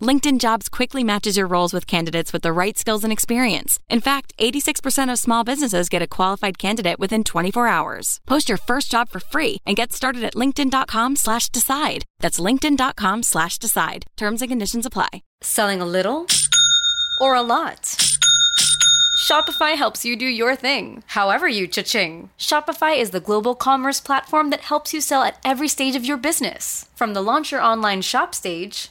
LinkedIn 0.00 0.38
Jobs 0.38 0.68
quickly 0.68 1.02
matches 1.02 1.38
your 1.38 1.46
roles 1.46 1.72
with 1.72 1.86
candidates 1.86 2.30
with 2.30 2.42
the 2.42 2.52
right 2.52 2.76
skills 2.76 3.02
and 3.02 3.12
experience. 3.12 3.80
In 3.88 4.00
fact, 4.00 4.34
86% 4.38 5.10
of 5.10 5.18
small 5.18 5.42
businesses 5.42 5.88
get 5.88 6.02
a 6.02 6.06
qualified 6.06 6.58
candidate 6.58 6.98
within 6.98 7.24
24 7.24 7.66
hours. 7.66 8.20
Post 8.26 8.50
your 8.50 8.58
first 8.58 8.90
job 8.90 9.08
for 9.08 9.20
free 9.20 9.56
and 9.64 9.76
get 9.76 9.94
started 9.94 10.22
at 10.22 10.34
linkedin.com 10.34 11.16
slash 11.16 11.48
decide. 11.48 12.04
That's 12.20 12.38
linkedin.com 12.38 13.22
slash 13.22 13.58
decide. 13.58 14.04
Terms 14.16 14.42
and 14.42 14.50
conditions 14.50 14.84
apply. 14.84 15.22
Selling 15.42 15.80
a 15.80 15.86
little 15.86 16.26
or 17.18 17.34
a 17.34 17.42
lot? 17.42 17.96
Shopify 19.26 19.76
helps 19.76 20.04
you 20.04 20.14
do 20.14 20.26
your 20.26 20.54
thing, 20.54 21.02
however 21.06 21.48
you 21.48 21.66
cha-ching. 21.66 22.30
Shopify 22.38 22.96
is 22.96 23.10
the 23.10 23.20
global 23.20 23.54
commerce 23.54 23.98
platform 23.98 24.50
that 24.50 24.60
helps 24.60 24.92
you 24.92 25.00
sell 25.00 25.22
at 25.22 25.38
every 25.42 25.68
stage 25.68 25.96
of 25.96 26.04
your 26.04 26.18
business. 26.18 26.86
From 26.94 27.14
the 27.14 27.22
launch 27.22 27.50
your 27.50 27.62
online 27.62 28.02
shop 28.02 28.34
stage, 28.34 28.90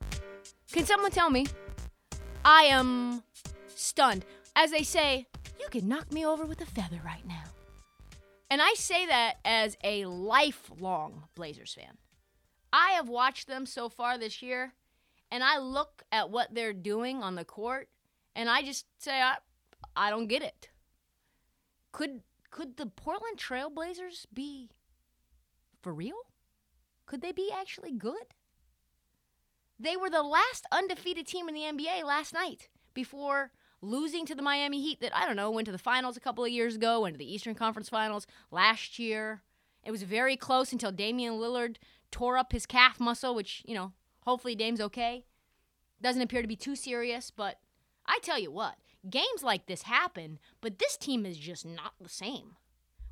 Can 0.71 0.85
someone 0.85 1.11
tell 1.11 1.29
me? 1.29 1.47
I 2.45 2.63
am 2.63 3.23
stunned. 3.67 4.25
As 4.55 4.71
they 4.71 4.83
say, 4.83 5.27
you 5.59 5.67
could 5.69 5.83
knock 5.83 6.11
me 6.13 6.25
over 6.25 6.45
with 6.45 6.61
a 6.61 6.65
feather 6.65 7.01
right 7.05 7.27
now. 7.27 7.43
And 8.49 8.61
I 8.61 8.73
say 8.75 9.05
that 9.05 9.35
as 9.43 9.77
a 9.83 10.05
lifelong 10.05 11.23
Blazers 11.35 11.73
fan. 11.73 11.97
I 12.71 12.91
have 12.91 13.09
watched 13.09 13.47
them 13.47 13.65
so 13.65 13.89
far 13.89 14.17
this 14.17 14.41
year, 14.41 14.73
and 15.29 15.43
I 15.43 15.57
look 15.57 16.03
at 16.11 16.29
what 16.29 16.53
they're 16.53 16.73
doing 16.73 17.21
on 17.21 17.35
the 17.35 17.45
court, 17.45 17.89
and 18.33 18.49
I 18.49 18.61
just 18.61 18.85
say, 18.97 19.21
I, 19.21 19.35
I 19.95 20.09
don't 20.09 20.27
get 20.27 20.41
it. 20.41 20.69
Could 21.91 22.21
could 22.49 22.77
the 22.77 22.85
Portland 22.85 23.37
Trailblazers 23.37 24.25
be 24.33 24.69
for 25.81 25.93
real? 25.93 26.27
Could 27.05 27.21
they 27.21 27.31
be 27.31 27.51
actually 27.53 27.91
good? 27.91 28.23
They 29.81 29.97
were 29.97 30.11
the 30.11 30.21
last 30.21 30.67
undefeated 30.71 31.25
team 31.25 31.49
in 31.49 31.55
the 31.55 31.61
NBA 31.61 32.03
last 32.03 32.35
night 32.35 32.69
before 32.93 33.51
losing 33.81 34.27
to 34.27 34.35
the 34.35 34.43
Miami 34.43 34.79
Heat 34.79 35.01
that 35.01 35.15
I 35.15 35.25
don't 35.25 35.35
know 35.35 35.49
went 35.49 35.65
to 35.65 35.71
the 35.71 35.79
finals 35.79 36.15
a 36.15 36.19
couple 36.19 36.45
of 36.45 36.51
years 36.51 36.75
ago, 36.75 37.01
went 37.01 37.15
to 37.15 37.17
the 37.17 37.33
Eastern 37.33 37.55
Conference 37.55 37.89
Finals 37.89 38.27
last 38.51 38.99
year. 38.99 39.41
It 39.83 39.89
was 39.89 40.03
very 40.03 40.37
close 40.37 40.71
until 40.71 40.91
Damian 40.91 41.33
Lillard 41.33 41.77
tore 42.11 42.37
up 42.37 42.51
his 42.51 42.67
calf 42.67 42.99
muscle, 42.99 43.33
which, 43.33 43.63
you 43.65 43.73
know, 43.73 43.93
hopefully 44.19 44.53
Dame's 44.53 44.81
okay. 44.81 45.25
Doesn't 45.99 46.21
appear 46.21 46.43
to 46.43 46.47
be 46.47 46.55
too 46.55 46.75
serious, 46.75 47.31
but 47.31 47.57
I 48.05 48.19
tell 48.21 48.37
you 48.37 48.51
what, 48.51 48.75
games 49.09 49.41
like 49.41 49.65
this 49.65 49.83
happen, 49.83 50.37
but 50.61 50.77
this 50.77 50.95
team 50.95 51.25
is 51.25 51.39
just 51.39 51.65
not 51.65 51.93
the 51.99 52.09
same 52.09 52.51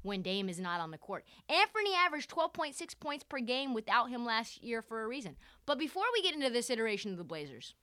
when 0.02 0.22
Dame 0.22 0.50
is 0.50 0.60
not 0.60 0.80
on 0.80 0.92
the 0.92 0.98
court. 0.98 1.26
Anthony 1.48 1.94
averaged 1.96 2.30
12.6 2.30 3.00
points 3.00 3.24
per 3.24 3.40
game 3.40 3.74
without 3.74 4.10
him 4.10 4.26
last 4.26 4.64
year 4.64 4.82
for 4.82 5.04
a 5.04 5.08
reason. 5.08 5.36
But 5.66 5.80
before 5.80 6.06
we 6.14 6.22
get 6.22 6.34
into 6.36 6.50
this 6.50 6.70
iteration 6.70 7.12
of 7.12 7.18
the 7.18 7.24
Blazers, 7.24 7.74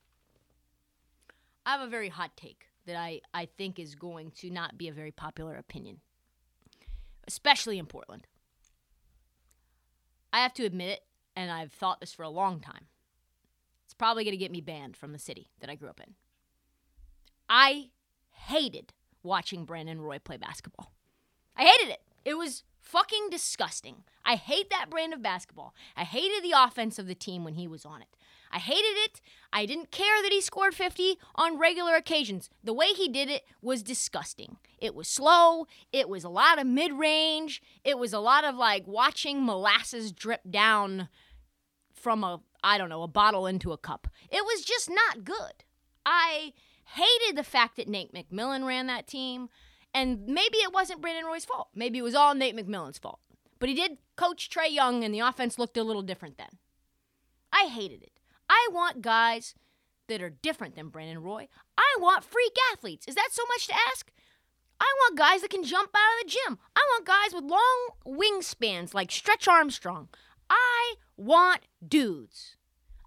I 1.65 1.73
have 1.73 1.81
a 1.81 1.91
very 1.91 2.09
hot 2.09 2.37
take 2.37 2.69
that 2.87 2.97
I, 2.97 3.21
I 3.35 3.47
think 3.47 3.79
is 3.79 3.95
going 3.95 4.31
to 4.39 4.51
not 4.51 4.79
be 4.79 4.89
a 4.89 4.93
very 4.93 5.11
popular 5.11 5.57
opinion, 5.57 6.01
especially 7.27 7.79
in 7.79 7.87
Portland. 7.87 8.27
I 10.33 10.41
have 10.41 10.55
to 10.55 10.65
admit 10.65 10.91
it, 10.91 11.01
and 11.35 11.51
I've 11.51 11.73
thought 11.73 12.01
this 12.01 12.13
for 12.13 12.23
a 12.23 12.29
long 12.29 12.61
time. 12.61 12.87
It's 13.85 13.95
probably 13.95 14.25
going 14.25 14.33
to 14.33 14.39
get 14.39 14.53
me 14.53 14.61
banned 14.61 14.97
from 14.97 15.13
the 15.13 15.19
city 15.19 15.51
that 15.61 15.71
I 15.71 15.75
grew 15.75 15.89
up 15.89 16.01
in. 16.01 16.15
I 17.49 17.91
hated 18.31 18.93
watching 19.23 19.65
Brandon 19.65 20.01
Roy 20.01 20.19
play 20.19 20.37
basketball. 20.37 20.93
I 21.57 21.65
hated 21.65 21.93
it. 21.93 22.01
It 22.27 22.37
was 22.37 22.65
fucking 22.81 23.29
disgusting. 23.31 24.03
I 24.25 24.35
hate 24.35 24.69
that 24.71 24.91
brand 24.91 25.15
of 25.15 25.23
basketball. 25.23 25.75
I 25.97 26.03
hated 26.03 26.43
the 26.43 26.61
offense 26.61 26.99
of 26.99 27.07
the 27.07 27.15
team 27.15 27.45
when 27.45 27.55
he 27.55 27.69
was 27.69 27.87
on 27.87 28.03
it. 28.03 28.09
I 28.51 28.59
hated 28.59 28.97
it. 29.05 29.21
I 29.53 29.65
didn't 29.65 29.93
care 29.93 30.21
that 30.23 30.33
he 30.33 30.41
scored 30.41 30.75
50 30.75 31.19
on 31.37 31.57
regular 31.57 31.95
occasions. 31.95 32.51
The 32.65 32.73
way 32.73 32.89
he 32.89 33.09
did 33.09 33.31
it 33.31 33.45
was 33.63 33.85
disgusting. 33.85 34.57
It 34.79 34.97
was 34.97 35.07
slow. 35.07 35.69
It 35.93 36.09
was 36.09 36.25
a 36.25 36.29
lot 36.29 36.59
of 36.59 36.67
mid 36.67 36.93
range. 36.93 37.63
It 37.85 37.97
was 37.97 38.13
a 38.13 38.19
lot 38.19 38.45
of 38.45 38.57
like 38.57 38.89
watching 38.89 39.47
molasses 39.47 40.11
drip 40.11 40.41
down 40.51 41.09
from 41.95 42.25
a, 42.25 42.41
I 42.65 42.77
don't 42.77 42.89
know, 42.89 43.05
a 43.05 43.09
bottle 43.09 43.47
into 43.47 43.73
a 43.73 43.79
cup. 43.79 44.09
It 44.31 44.45
was 44.45 44.65
just 44.65 44.91
not 44.91 45.25
good. 45.25 45.63
I 46.05 46.55
hated 46.87 47.37
the 47.37 47.45
fact 47.45 47.77
that 47.77 47.89
Nate 47.89 48.13
McMillan 48.13 48.67
ran 48.67 48.89
that 48.89 49.07
team. 49.07 49.49
And 49.97 50.27
maybe 50.27 50.59
it 50.59 50.75
wasn't 50.75 51.01
Brandon 51.01 51.25
Roy's 51.25 51.47
fault. 51.47 51.69
Maybe 51.75 51.99
it 51.99 52.03
was 52.03 52.15
all 52.15 52.35
Nate 52.35 52.55
McMillan's 52.55 52.99
fault. 52.99 53.19
But 53.59 53.71
he 53.71 53.75
did 53.75 53.97
coach 54.15 54.51
Trae 54.51 54.71
Young, 54.71 55.03
and 55.03 55.15
the 55.15 55.21
offense 55.21 55.59
looked 55.59 55.79
a 55.79 55.83
little 55.83 56.03
different 56.03 56.37
then. 56.37 56.59
I 57.51 57.69
hated 57.69 58.03
it. 58.03 58.21
I 58.47 58.69
want 58.71 59.01
guys 59.01 59.55
that 60.09 60.21
are 60.21 60.29
different 60.29 60.77
than 60.77 60.91
Brandon 60.91 61.23
Roy. 61.23 61.49
I 61.79 61.97
want 61.99 62.25
freak 62.25 62.55
athletes. 62.75 63.09
Is 63.09 63.15
that 63.15 63.31
so 63.33 63.43
much 63.49 63.69
to 63.69 63.75
ask? 63.91 64.13
I 64.79 64.93
want 64.99 65.17
guys 65.17 65.41
that 65.41 65.51
can 65.51 65.65
jump 65.65 65.89
out 65.95 66.21
of 66.21 66.27
the 66.27 66.31
gym. 66.31 66.59
I 66.77 66.83
want 66.91 67.07
guys 67.07 67.33
with 67.33 67.51
long 67.51 67.89
wingspans 68.07 68.93
like 68.93 69.11
Stretch 69.11 69.49
Armstrong. 69.49 70.11
I 70.51 70.97
want 71.17 71.63
dudes. 71.89 72.57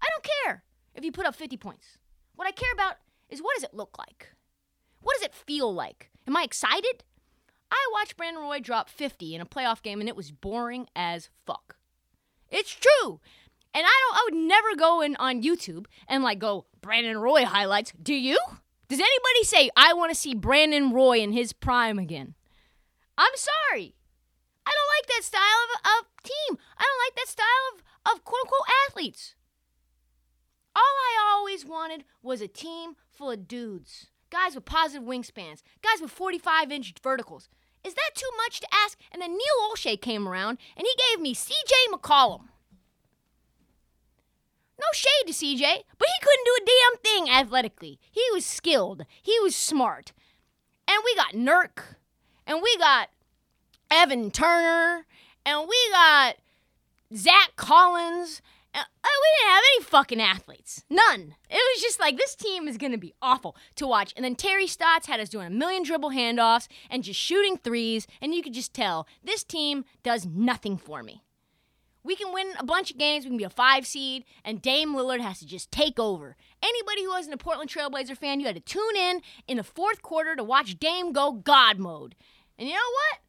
I 0.02 0.08
don't 0.10 0.28
care 0.44 0.64
if 0.96 1.04
you 1.04 1.12
put 1.12 1.26
up 1.26 1.36
50 1.36 1.56
points. 1.56 1.98
What 2.34 2.48
I 2.48 2.50
care 2.50 2.72
about 2.72 2.96
is 3.28 3.40
what 3.40 3.54
does 3.54 3.62
it 3.62 3.74
look 3.74 3.96
like? 3.96 4.34
What 5.02 5.14
does 5.14 5.22
it 5.22 5.34
feel 5.36 5.72
like? 5.72 6.09
Am 6.30 6.36
I 6.36 6.44
excited? 6.44 7.02
I 7.72 7.88
watched 7.92 8.16
Brandon 8.16 8.40
Roy 8.40 8.60
drop 8.60 8.88
50 8.88 9.34
in 9.34 9.40
a 9.40 9.46
playoff 9.46 9.82
game 9.82 9.98
and 9.98 10.08
it 10.08 10.14
was 10.14 10.30
boring 10.30 10.86
as 10.94 11.28
fuck. 11.44 11.74
It's 12.48 12.70
true. 12.70 13.18
And 13.74 13.84
I 13.84 13.90
don't 14.00 14.16
I 14.16 14.22
would 14.26 14.46
never 14.46 14.76
go 14.76 15.00
in 15.00 15.16
on 15.16 15.42
YouTube 15.42 15.86
and 16.06 16.22
like 16.22 16.38
go 16.38 16.66
Brandon 16.80 17.18
Roy 17.18 17.44
highlights. 17.44 17.92
Do 18.00 18.14
you? 18.14 18.38
Does 18.88 19.00
anybody 19.00 19.42
say 19.42 19.70
I 19.76 19.92
want 19.92 20.12
to 20.12 20.14
see 20.14 20.36
Brandon 20.36 20.92
Roy 20.92 21.18
in 21.18 21.32
his 21.32 21.52
prime 21.52 21.98
again? 21.98 22.34
I'm 23.18 23.34
sorry. 23.34 23.96
I 24.64 24.70
don't 24.70 24.98
like 24.98 25.08
that 25.08 25.24
style 25.24 25.42
of, 25.64 25.98
of 25.98 26.22
team. 26.22 26.58
I 26.78 26.84
don't 26.84 27.06
like 27.06 27.16
that 27.16 27.28
style 27.28 27.46
of, 27.74 28.14
of 28.14 28.24
quote 28.24 28.42
unquote 28.44 28.68
athletes. 28.88 29.34
All 30.76 30.82
I 30.82 31.32
always 31.32 31.66
wanted 31.66 32.04
was 32.22 32.40
a 32.40 32.46
team 32.46 32.94
full 33.10 33.32
of 33.32 33.48
dudes 33.48 34.10
guys 34.30 34.54
with 34.54 34.64
positive 34.64 35.06
wingspans, 35.06 35.62
guys 35.82 36.00
with 36.00 36.10
45 36.10 36.70
inch 36.72 36.94
verticals. 37.02 37.48
Is 37.84 37.94
that 37.94 38.10
too 38.14 38.30
much 38.36 38.60
to 38.60 38.68
ask? 38.72 38.98
And 39.10 39.22
then 39.22 39.32
Neil 39.32 39.70
Olshey 39.70 40.00
came 40.00 40.28
around 40.28 40.58
and 40.76 40.86
he 40.86 40.94
gave 41.10 41.20
me 41.20 41.34
CJ 41.34 41.92
McCollum. 41.92 42.48
No 44.78 44.86
shade 44.94 45.26
to 45.26 45.32
CJ, 45.32 45.82
but 45.98 46.08
he 46.08 46.22
couldn't 46.22 46.44
do 46.46 46.58
a 46.62 46.66
damn 46.66 46.98
thing 46.98 47.30
athletically. 47.30 47.98
He 48.10 48.22
was 48.32 48.46
skilled, 48.46 49.04
he 49.22 49.38
was 49.40 49.54
smart. 49.54 50.12
And 50.88 51.02
we 51.04 51.14
got 51.14 51.34
Nurk, 51.34 51.96
and 52.46 52.60
we 52.62 52.76
got 52.78 53.10
Evan 53.90 54.30
Turner, 54.30 55.06
and 55.44 55.68
we 55.68 55.76
got 55.92 56.36
Zach 57.14 57.52
Collins, 57.56 58.40
uh, 58.74 58.84
we 59.04 59.38
didn't 59.38 59.54
have 59.54 59.64
any 59.74 59.84
fucking 59.84 60.20
athletes. 60.20 60.84
None. 60.88 61.34
It 61.48 61.54
was 61.74 61.82
just 61.82 62.00
like 62.00 62.16
this 62.16 62.34
team 62.34 62.68
is 62.68 62.76
going 62.76 62.92
to 62.92 62.98
be 62.98 63.14
awful 63.20 63.56
to 63.76 63.86
watch. 63.86 64.12
And 64.16 64.24
then 64.24 64.36
Terry 64.36 64.66
Stotts 64.66 65.06
had 65.06 65.20
us 65.20 65.28
doing 65.28 65.46
a 65.46 65.50
million 65.50 65.82
dribble 65.82 66.10
handoffs 66.10 66.68
and 66.88 67.02
just 67.02 67.18
shooting 67.18 67.56
threes. 67.56 68.06
And 68.20 68.34
you 68.34 68.42
could 68.42 68.54
just 68.54 68.74
tell 68.74 69.06
this 69.22 69.42
team 69.42 69.84
does 70.02 70.26
nothing 70.26 70.76
for 70.76 71.02
me. 71.02 71.22
We 72.02 72.16
can 72.16 72.32
win 72.32 72.52
a 72.58 72.64
bunch 72.64 72.90
of 72.90 72.98
games. 72.98 73.24
We 73.24 73.30
can 73.30 73.36
be 73.36 73.44
a 73.44 73.50
five 73.50 73.86
seed, 73.86 74.24
and 74.42 74.62
Dame 74.62 74.94
Lillard 74.94 75.20
has 75.20 75.38
to 75.40 75.46
just 75.46 75.70
take 75.70 75.98
over. 75.98 76.34
Anybody 76.62 77.04
who 77.04 77.10
wasn't 77.10 77.34
a 77.34 77.36
Portland 77.36 77.68
Trailblazer 77.68 78.16
fan, 78.16 78.40
you 78.40 78.46
had 78.46 78.54
to 78.54 78.60
tune 78.60 78.96
in 78.96 79.20
in 79.46 79.58
the 79.58 79.62
fourth 79.62 80.00
quarter 80.00 80.34
to 80.34 80.42
watch 80.42 80.78
Dame 80.78 81.12
go 81.12 81.32
God 81.32 81.78
mode. 81.78 82.14
And 82.58 82.68
you 82.68 82.74
know 82.74 82.80
what? 82.80 83.20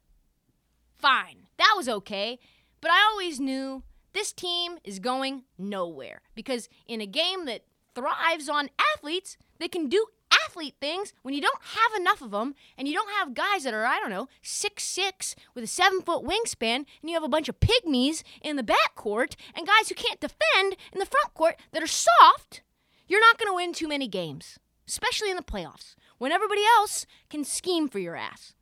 Fine. 0.97 1.47
That 1.57 1.73
was 1.75 1.89
okay. 1.89 2.39
But 2.79 2.91
I 2.91 3.09
always 3.11 3.41
knew 3.41 3.83
this 4.13 4.31
team 4.31 4.77
is 4.83 4.99
going 4.99 5.43
nowhere. 5.57 6.21
Because 6.35 6.69
in 6.87 7.01
a 7.01 7.05
game 7.05 7.45
that 7.45 7.63
thrives 7.95 8.49
on 8.49 8.69
athletes 8.95 9.37
that 9.59 9.71
can 9.71 9.89
do 9.89 10.05
athlete 10.47 10.75
things 10.79 11.13
when 11.23 11.33
you 11.33 11.41
don't 11.41 11.61
have 11.61 11.99
enough 11.99 12.21
of 12.21 12.31
them 12.31 12.55
and 12.77 12.87
you 12.87 12.93
don't 12.93 13.11
have 13.11 13.33
guys 13.33 13.65
that 13.65 13.73
are 13.73 13.85
i 13.85 13.99
don't 13.99 14.09
know 14.09 14.29
six 14.41 14.81
six 14.81 15.35
with 15.53 15.61
a 15.61 15.67
seven 15.67 16.01
foot 16.01 16.23
wingspan 16.23 16.75
and 16.77 16.85
you 17.03 17.13
have 17.13 17.23
a 17.23 17.27
bunch 17.27 17.49
of 17.49 17.59
pygmies 17.59 18.23
in 18.41 18.55
the 18.55 18.63
backcourt 18.63 19.35
and 19.53 19.67
guys 19.67 19.89
who 19.89 19.95
can't 19.95 20.21
defend 20.21 20.77
in 20.93 20.99
the 20.99 21.05
front 21.05 21.33
court 21.33 21.57
that 21.73 21.83
are 21.83 21.87
soft 21.87 22.61
you're 23.09 23.19
not 23.19 23.37
going 23.37 23.51
to 23.51 23.55
win 23.55 23.73
too 23.73 23.89
many 23.89 24.07
games 24.07 24.57
especially 24.87 25.29
in 25.29 25.35
the 25.35 25.43
playoffs 25.43 25.95
when 26.17 26.31
everybody 26.31 26.61
else 26.77 27.05
can 27.29 27.43
scheme 27.43 27.87
for 27.87 27.97
your 27.97 28.15
ass. 28.15 28.53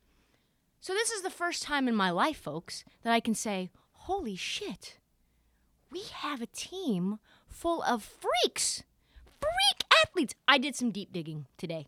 So 0.80 0.94
this 0.94 1.10
is 1.10 1.22
the 1.22 1.28
first 1.28 1.62
time 1.62 1.88
in 1.88 1.94
my 1.94 2.10
life 2.10 2.38
folks 2.38 2.84
that 3.02 3.12
i 3.12 3.20
can 3.20 3.34
say 3.34 3.70
holy 3.92 4.36
shit 4.36 4.96
we 5.90 6.02
have 6.12 6.40
a 6.40 6.46
team 6.46 7.18
full 7.48 7.82
of 7.82 8.02
freaks, 8.02 8.84
freak 9.40 9.84
athletes. 10.02 10.34
I 10.46 10.58
did 10.58 10.76
some 10.76 10.90
deep 10.90 11.12
digging 11.12 11.46
today. 11.58 11.86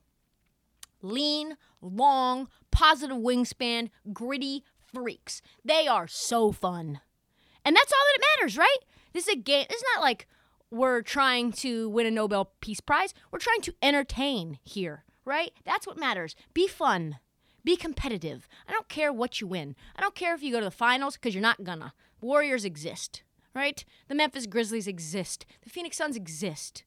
Lean, 1.01 1.57
long, 1.81 2.49
positive 2.71 3.17
wingspan, 3.17 3.91
gritty 4.12 4.65
freaks. 4.93 5.43
They 5.65 5.87
are 5.87 6.07
so 6.07 6.53
fun. 6.53 7.01
And 7.65 7.77
that's 7.77 7.93
all 7.93 7.99
that 8.15 8.25
matters, 8.38 8.59
right? 8.59 8.79
This 9.12 9.29
is 9.29 9.35
a 9.35 9.38
game. 9.38 9.67
It's 9.69 9.85
not 9.95 10.03
like 10.03 10.27
we're 10.71 11.03
trying 11.03 11.53
to 11.53 11.88
win 11.88 12.07
a 12.07 12.11
Nobel 12.11 12.53
Peace 12.61 12.81
Prize. 12.81 13.15
We're 13.31 13.38
trying 13.38 13.61
to 13.62 13.75
entertain 13.83 14.59
here, 14.62 15.05
right? 15.25 15.53
That's 15.65 15.87
what 15.87 15.99
matters. 15.99 16.35
Be 16.55 16.67
fun. 16.67 17.19
Be 17.65 17.77
competitive. 17.77 18.49
I 18.67 18.73
don't 18.73 18.88
care 18.88 19.12
what 19.12 19.41
you 19.41 19.47
win. 19.47 19.77
I 19.95 20.01
don't 20.01 20.17
care 20.17 20.35
if 20.35 20.43
you 20.43 20.51
go 20.51 20.59
to 20.59 20.65
the 20.65 20.71
finals 20.71 21.15
because 21.15 21.35
you're 21.35 21.43
not 21.43 21.62
gonna. 21.62 21.95
Warriors 22.21 22.65
exist 22.65 23.23
right? 23.55 23.85
The 24.09 24.15
Memphis 24.15 24.47
Grizzlies 24.47 24.87
exist. 24.87 25.47
The 25.62 25.71
Phoenix 25.71 25.97
Suns 25.97 26.17
exist. 26.17 26.85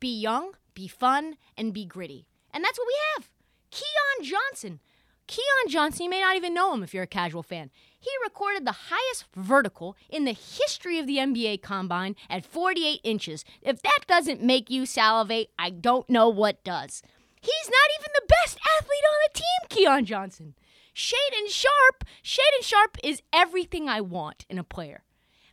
Be 0.00 0.08
young, 0.08 0.52
be 0.74 0.88
fun, 0.88 1.36
and 1.56 1.72
be 1.72 1.84
gritty. 1.84 2.26
And 2.52 2.62
that's 2.64 2.78
what 2.78 2.86
we 2.86 2.96
have. 3.14 3.30
Keon 3.70 4.30
Johnson. 4.30 4.80
Keon 5.26 5.68
Johnson, 5.68 6.04
you 6.04 6.10
may 6.10 6.20
not 6.20 6.36
even 6.36 6.52
know 6.52 6.74
him 6.74 6.82
if 6.82 6.92
you're 6.92 7.04
a 7.04 7.08
casual 7.08 7.42
fan. 7.42 7.70
he 7.98 8.10
recorded 8.22 8.66
the 8.66 8.90
highest 8.90 9.24
vertical 9.34 9.96
in 10.10 10.24
the 10.24 10.32
history 10.32 10.98
of 10.98 11.06
the 11.06 11.16
NBA 11.16 11.62
combine 11.62 12.14
at 12.28 12.44
48 12.44 13.00
inches. 13.02 13.44
If 13.62 13.80
that 13.82 14.00
doesn't 14.06 14.42
make 14.42 14.68
you 14.68 14.84
salivate, 14.84 15.50
I 15.58 15.70
don't 15.70 16.08
know 16.10 16.28
what 16.28 16.62
does. 16.62 17.02
He's 17.40 17.68
not 17.68 17.90
even 17.98 18.10
the 18.14 18.34
best 18.42 18.58
athlete 18.78 19.04
on 19.08 19.18
the 19.24 19.38
team, 19.38 19.68
Keon 19.84 20.04
Johnson. 20.04 20.54
Shaedon 20.94 21.48
Sharpe, 21.48 22.04
Shaedon 22.22 22.62
Sharpe 22.62 22.98
is 23.02 23.22
everything 23.32 23.88
I 23.88 24.00
want 24.02 24.44
in 24.50 24.58
a 24.58 24.64
player. 24.64 25.02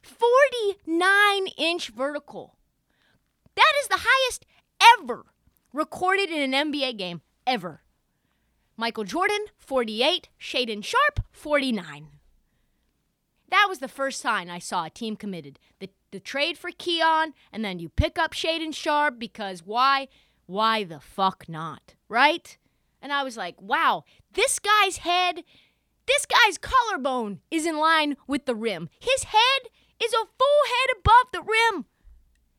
49 0.02 1.48
inch 1.58 1.90
vertical. 1.90 2.58
That 3.56 3.74
is 3.82 3.88
the 3.88 4.00
highest 4.02 4.46
ever 5.00 5.26
recorded 5.74 6.30
in 6.30 6.54
an 6.54 6.72
NBA 6.72 6.98
game, 6.98 7.22
ever. 7.46 7.84
Michael 8.78 9.04
Jordan, 9.04 9.46
48. 9.58 10.30
Shaedon 10.40 10.84
Sharpe, 10.84 11.20
49. 11.32 12.08
That 13.50 13.66
was 13.68 13.80
the 13.80 13.88
first 13.88 14.22
sign 14.22 14.50
I 14.50 14.60
saw 14.60 14.86
a 14.86 14.90
team 14.90 15.16
committed. 15.16 15.60
The, 15.80 15.90
the 16.12 16.20
trade 16.20 16.58
for 16.58 16.72
Keon, 16.72 17.34
and 17.52 17.64
then 17.64 17.80
you 17.80 17.90
pick 17.90 18.18
up 18.18 18.34
Shaedon 18.34 18.74
Sharpe 18.74 19.20
because 19.20 19.66
why? 19.66 20.08
Why 20.46 20.84
the 20.84 21.00
fuck 21.00 21.48
not? 21.50 21.96
Right? 22.08 22.58
And 23.02 23.12
I 23.12 23.24
was 23.24 23.36
like, 23.36 23.62
wow, 23.62 24.04
this 24.34 24.60
guy's 24.60 24.98
head, 24.98 25.44
this 26.08 26.26
guy's 26.26 26.58
collarbone 26.58 27.40
is 27.50 27.66
in 27.66 27.78
line 27.78 28.16
with 28.26 28.46
the 28.46 28.56
rim. 28.56 28.90
His 29.00 29.26
head 29.26 29.70
is 30.04 30.14
a 30.14 30.26
full 30.38 30.62
head 30.68 30.98
above 31.00 31.32
the 31.32 31.42
rim. 31.42 31.86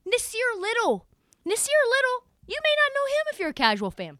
Nassir 0.07 0.61
Little. 0.61 1.07
Nassir 1.47 1.83
Little, 1.89 2.27
you 2.47 2.59
may 2.63 2.75
not 2.77 2.95
know 2.95 3.07
him 3.07 3.25
if 3.33 3.39
you're 3.39 3.49
a 3.51 3.55
casual 3.55 3.91
fan. 3.91 4.19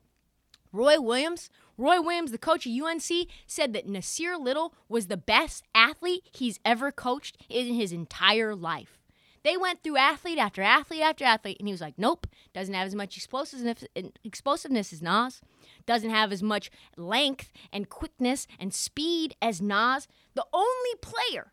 Roy 0.73 1.01
Williams, 1.01 1.51
Roy 1.77 2.01
Williams, 2.01 2.33
the 2.33 2.39
coach 2.39 2.67
of 2.67 2.73
UNC, 2.73 3.29
said 3.47 3.73
that 3.73 3.87
Nassir 3.87 4.41
Little 4.41 4.75
was 4.89 5.07
the 5.07 5.17
best 5.17 5.65
athlete 5.75 6.29
he's 6.33 6.59
ever 6.65 6.91
coached 6.91 7.37
in 7.49 7.75
his 7.75 7.93
entire 7.93 8.55
life. 8.55 8.99
They 9.45 9.57
went 9.57 9.83
through 9.83 9.97
athlete 9.97 10.39
after 10.39 10.63
athlete 10.63 11.03
after 11.03 11.25
athlete, 11.25 11.57
and 11.59 11.67
he 11.67 11.73
was 11.73 11.81
like, 11.81 11.99
nope, 11.99 12.29
doesn't 12.55 12.75
have 12.75 12.87
as 12.87 12.95
much 12.95 13.17
explosiveness, 13.17 13.85
explosiveness 14.23 14.93
as 14.93 15.03
Nas, 15.03 15.41
doesn't 15.85 16.11
have 16.11 16.31
as 16.31 16.43
much 16.43 16.71
length 16.97 17.51
and 17.73 17.89
quickness 17.89 18.47
and 18.59 18.73
speed 18.73 19.35
as 19.43 19.61
Nas. 19.61 20.07
The 20.35 20.47
only 20.53 20.95
player 21.01 21.53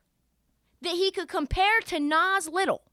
that 0.82 0.94
he 0.94 1.12
could 1.12 1.28
compare 1.28 1.80
to 1.88 2.00
Nas 2.00 2.48
Little 2.48 2.84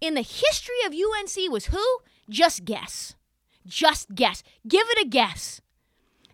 in 0.00 0.14
the 0.14 0.22
history 0.22 0.76
of 0.86 0.92
UNC 0.92 1.50
was 1.50 1.66
who? 1.66 1.84
Just 2.28 2.64
guess. 2.64 3.14
Just 3.66 4.14
guess. 4.14 4.42
Give 4.66 4.86
it 4.90 5.06
a 5.06 5.08
guess. 5.08 5.60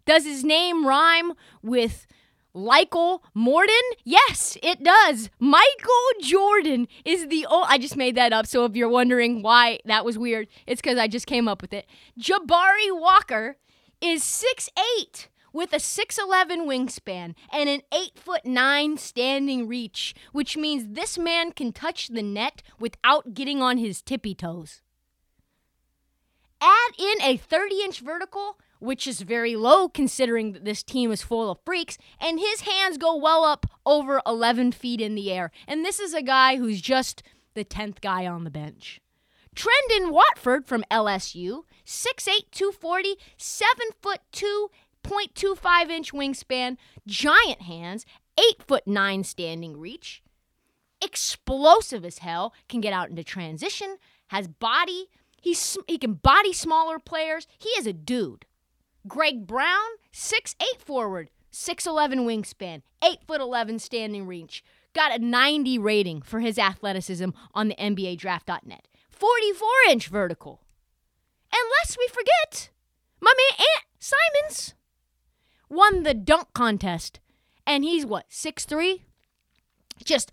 Does 0.04 0.24
his 0.24 0.44
name 0.44 0.86
rhyme 0.86 1.32
with 1.62 2.06
Michael 2.54 3.24
Morden? 3.34 3.74
Yes, 4.04 4.56
it 4.62 4.82
does. 4.82 5.30
Michael 5.40 6.12
Jordan 6.22 6.86
is 7.04 7.26
the 7.28 7.44
old. 7.46 7.66
I 7.68 7.78
just 7.78 7.96
made 7.96 8.14
that 8.14 8.32
up. 8.32 8.46
So 8.46 8.64
if 8.64 8.76
you're 8.76 8.88
wondering 8.88 9.42
why 9.42 9.80
that 9.84 10.04
was 10.04 10.16
weird, 10.16 10.46
it's 10.66 10.80
because 10.80 10.98
I 10.98 11.08
just 11.08 11.26
came 11.26 11.48
up 11.48 11.60
with 11.60 11.72
it. 11.72 11.86
Jabari 12.18 12.92
Walker 12.92 13.56
is 14.00 14.22
six 14.22 14.70
eight 14.96 15.28
with 15.56 15.72
a 15.72 15.76
6'11 15.76 16.66
wingspan 16.66 17.34
and 17.50 17.68
an 17.68 17.80
8'9 17.90 18.98
standing 18.98 19.66
reach, 19.66 20.14
which 20.32 20.56
means 20.56 20.88
this 20.88 21.16
man 21.16 21.50
can 21.50 21.72
touch 21.72 22.08
the 22.08 22.22
net 22.22 22.62
without 22.78 23.32
getting 23.32 23.62
on 23.62 23.78
his 23.78 24.02
tippy 24.02 24.34
toes. 24.34 24.82
Add 26.60 26.92
in 26.98 27.22
a 27.22 27.38
30 27.38 27.82
inch 27.82 28.00
vertical, 28.00 28.58
which 28.80 29.06
is 29.06 29.22
very 29.22 29.56
low 29.56 29.88
considering 29.88 30.52
that 30.52 30.66
this 30.66 30.82
team 30.82 31.10
is 31.10 31.22
full 31.22 31.50
of 31.50 31.58
freaks, 31.64 31.96
and 32.20 32.38
his 32.38 32.60
hands 32.60 32.98
go 32.98 33.16
well 33.16 33.42
up 33.42 33.66
over 33.86 34.20
11 34.26 34.72
feet 34.72 35.00
in 35.00 35.14
the 35.14 35.32
air. 35.32 35.50
And 35.66 35.84
this 35.84 35.98
is 35.98 36.12
a 36.12 36.22
guy 36.22 36.56
who's 36.56 36.82
just 36.82 37.22
the 37.54 37.64
10th 37.64 38.02
guy 38.02 38.26
on 38.26 38.44
the 38.44 38.50
bench. 38.50 39.00
Trendon 39.56 40.12
Watford 40.12 40.66
from 40.66 40.84
LSU, 40.90 41.62
6'8, 41.86 42.50
240, 42.52 43.16
7 43.38 43.70
foot 44.02 44.20
2, 44.32 44.70
0.25 45.06 45.90
inch 45.90 46.12
wingspan, 46.12 46.76
giant 47.06 47.62
hands, 47.62 48.04
8 48.38 48.62
foot 48.66 48.86
9 48.86 49.24
standing 49.24 49.78
reach, 49.78 50.22
explosive 51.00 52.04
as 52.04 52.18
hell, 52.18 52.52
can 52.68 52.80
get 52.80 52.92
out 52.92 53.08
into 53.08 53.24
transition, 53.24 53.96
has 54.28 54.48
body, 54.48 55.08
he's, 55.40 55.78
he 55.86 55.98
can 55.98 56.14
body 56.14 56.52
smaller 56.52 56.98
players. 56.98 57.46
He 57.58 57.68
is 57.70 57.86
a 57.86 57.92
dude. 57.92 58.46
Greg 59.06 59.46
Brown, 59.46 59.86
6'8 60.12 60.54
forward, 60.78 61.30
6'11 61.52 62.26
wingspan, 62.26 62.82
8 63.02 63.18
foot 63.26 63.40
11 63.40 63.78
standing 63.78 64.26
reach. 64.26 64.64
Got 64.94 65.14
a 65.14 65.18
90 65.18 65.78
rating 65.78 66.22
for 66.22 66.40
his 66.40 66.58
athleticism 66.58 67.30
on 67.54 67.68
the 67.68 67.76
NBA 67.76 68.18
draft.net. 68.18 68.88
44 69.10 69.68
inch 69.90 70.08
vertical. 70.08 70.62
And 71.52 71.62
lest 71.80 71.96
we 71.98 72.08
forget, 72.08 72.70
my 73.20 73.32
man 73.36 73.58
Ant 73.58 73.84
Simons 73.98 74.74
won 75.68 76.02
the 76.02 76.14
dunk 76.14 76.52
contest. 76.52 77.20
And 77.66 77.84
he's 77.84 78.06
what, 78.06 78.26
six 78.28 78.64
three? 78.64 79.04
Just 80.04 80.30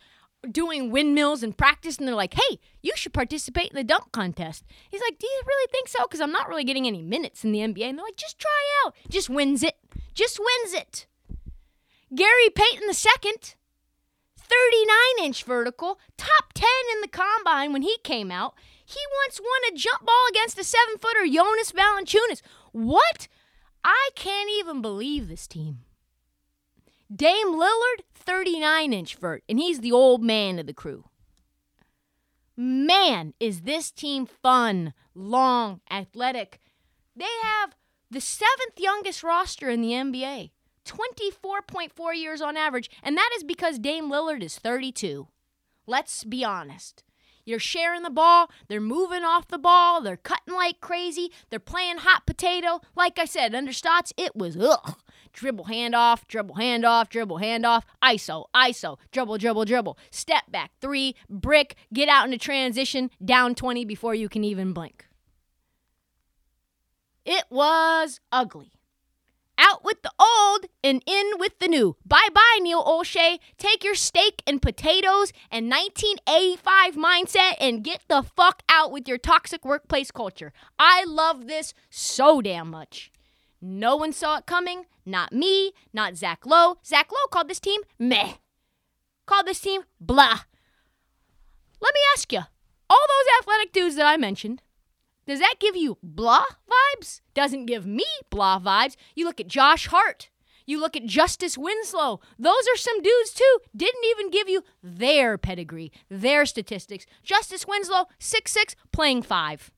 doing 0.49 0.91
windmills 0.91 1.41
and 1.41 1.57
practice, 1.57 1.97
and 1.97 2.07
they're 2.07 2.15
like, 2.15 2.33
hey, 2.33 2.59
you 2.81 2.91
should 2.95 3.13
participate 3.13 3.69
in 3.69 3.75
the 3.75 3.83
dunk 3.83 4.11
contest. 4.11 4.63
He's 4.89 5.01
like, 5.01 5.17
do 5.17 5.27
you 5.27 5.41
really 5.45 5.71
think 5.71 5.87
so? 5.87 6.03
Because 6.03 6.21
I'm 6.21 6.31
not 6.31 6.49
really 6.49 6.63
getting 6.65 6.85
any 6.85 7.01
minutes 7.01 7.43
in 7.43 7.51
the 7.51 7.59
NBA. 7.59 7.89
And 7.89 7.97
they're 7.97 8.05
like, 8.05 8.17
just 8.17 8.39
try 8.39 8.83
out. 8.85 8.95
Just 9.09 9.29
wins 9.29 9.63
it. 9.63 9.75
Just 10.13 10.39
wins 10.39 10.73
it. 10.73 11.07
Gary 12.13 12.49
Payton 12.53 12.89
II, 12.89 13.31
39 14.37 15.25
inch 15.25 15.43
vertical, 15.45 15.99
top 16.17 16.53
10 16.53 16.65
in 16.93 17.01
the 17.01 17.07
combine 17.07 17.73
when 17.73 17.81
he 17.81 17.97
came 18.03 18.29
out. 18.29 18.53
He 18.85 18.99
once 19.25 19.39
won 19.39 19.73
a 19.73 19.75
jump 19.75 20.05
ball 20.05 20.25
against 20.29 20.59
a 20.59 20.63
seven 20.63 20.97
footer, 20.99 21.25
Jonas 21.25 21.71
Valanciunas. 21.71 22.41
What? 22.71 23.27
I 23.83 24.09
can't 24.15 24.49
even 24.59 24.81
believe 24.81 25.27
this 25.27 25.47
team. 25.47 25.79
Dame 27.13 27.53
Lillard, 27.53 28.03
39 28.15 28.93
inch 28.93 29.15
vert, 29.15 29.43
and 29.47 29.59
he's 29.59 29.81
the 29.81 29.91
old 29.91 30.23
man 30.23 30.57
of 30.57 30.65
the 30.65 30.73
crew. 30.73 31.05
Man, 32.55 33.33
is 33.39 33.61
this 33.61 33.91
team 33.91 34.25
fun, 34.25 34.93
long, 35.13 35.81
athletic. 35.91 36.59
They 37.15 37.25
have 37.43 37.75
the 38.09 38.21
seventh 38.21 38.79
youngest 38.79 39.23
roster 39.23 39.69
in 39.69 39.81
the 39.81 39.91
NBA, 39.91 40.51
24.4 40.85 42.15
years 42.15 42.41
on 42.41 42.57
average, 42.57 42.89
and 43.01 43.17
that 43.17 43.29
is 43.35 43.43
because 43.43 43.79
Dame 43.79 44.09
Lillard 44.09 44.43
is 44.43 44.57
32. 44.57 45.27
Let's 45.85 46.23
be 46.23 46.43
honest. 46.43 47.03
You're 47.45 47.59
sharing 47.59 48.03
the 48.03 48.09
ball. 48.09 48.49
They're 48.67 48.79
moving 48.79 49.23
off 49.23 49.47
the 49.47 49.57
ball. 49.57 50.01
They're 50.01 50.17
cutting 50.17 50.53
like 50.53 50.79
crazy. 50.79 51.31
They're 51.49 51.59
playing 51.59 51.97
hot 51.99 52.25
potato. 52.25 52.81
Like 52.95 53.19
I 53.19 53.25
said, 53.25 53.53
under 53.53 53.73
Stotts, 53.73 54.13
it 54.17 54.35
was 54.35 54.57
ugh. 54.57 54.97
Dribble 55.33 55.65
handoff, 55.65 56.27
dribble 56.27 56.55
handoff, 56.55 57.09
dribble 57.09 57.39
handoff, 57.39 57.83
ISO, 58.03 58.45
ISO, 58.55 58.97
dribble, 59.11 59.39
dribble, 59.39 59.65
dribble, 59.65 59.97
step 60.11 60.43
back, 60.51 60.71
three, 60.79 61.15
brick, 61.27 61.75
get 61.91 62.07
out 62.07 62.25
into 62.25 62.37
transition, 62.37 63.09
down 63.23 63.55
20 63.55 63.83
before 63.83 64.13
you 64.13 64.29
can 64.29 64.43
even 64.43 64.73
blink. 64.73 65.07
It 67.25 67.45
was 67.49 68.19
ugly. 68.31 68.73
Out 69.57 69.83
with 69.83 70.01
the 70.01 70.11
old 70.19 70.65
and 70.83 71.03
in 71.05 71.31
with 71.37 71.59
the 71.59 71.67
new. 71.67 71.95
Bye 72.05 72.29
bye, 72.33 72.59
Neil 72.61 72.83
Olshey. 72.83 73.39
Take 73.57 73.83
your 73.83 73.95
steak 73.95 74.41
and 74.47 74.61
potatoes 74.61 75.31
and 75.51 75.69
1985 75.69 76.95
mindset 76.95 77.55
and 77.59 77.83
get 77.83 78.01
the 78.07 78.23
fuck 78.23 78.63
out 78.67 78.91
with 78.91 79.07
your 79.07 79.17
toxic 79.17 79.63
workplace 79.63 80.11
culture. 80.11 80.53
I 80.79 81.03
love 81.05 81.47
this 81.47 81.73
so 81.89 82.41
damn 82.41 82.69
much. 82.69 83.11
No 83.61 83.95
one 83.95 84.11
saw 84.11 84.37
it 84.37 84.45
coming. 84.45 84.85
Not 85.05 85.31
me, 85.33 85.73
not 85.93 86.15
Zach 86.17 86.45
Lowe. 86.45 86.77
Zach 86.85 87.11
Lowe 87.11 87.27
called 87.29 87.47
this 87.49 87.59
team 87.59 87.81
meh. 87.99 88.33
Called 89.25 89.45
this 89.45 89.59
team 89.61 89.83
blah. 89.99 90.39
Let 91.79 91.93
me 91.93 91.99
ask 92.15 92.31
you 92.31 92.41
all 92.89 93.07
those 93.07 93.41
athletic 93.41 93.73
dudes 93.73 93.95
that 93.95 94.05
I 94.05 94.17
mentioned, 94.17 94.61
does 95.25 95.39
that 95.39 95.55
give 95.59 95.75
you 95.75 95.97
blah 96.03 96.45
vibes? 96.69 97.21
Doesn't 97.33 97.65
give 97.65 97.85
me 97.85 98.05
blah 98.29 98.59
vibes. 98.59 98.95
You 99.15 99.25
look 99.25 99.39
at 99.39 99.47
Josh 99.47 99.87
Hart. 99.87 100.29
You 100.65 100.79
look 100.79 100.95
at 100.95 101.05
Justice 101.05 101.57
Winslow. 101.57 102.21
Those 102.39 102.67
are 102.73 102.77
some 102.77 103.01
dudes 103.01 103.33
too. 103.33 103.57
Didn't 103.75 104.05
even 104.11 104.29
give 104.29 104.47
you 104.47 104.63
their 104.81 105.37
pedigree, 105.37 105.91
their 106.09 106.45
statistics. 106.45 107.05
Justice 107.21 107.67
Winslow, 107.67 108.05
six 108.19 108.51
six, 108.51 108.75
playing 108.91 109.23
five. 109.23 109.71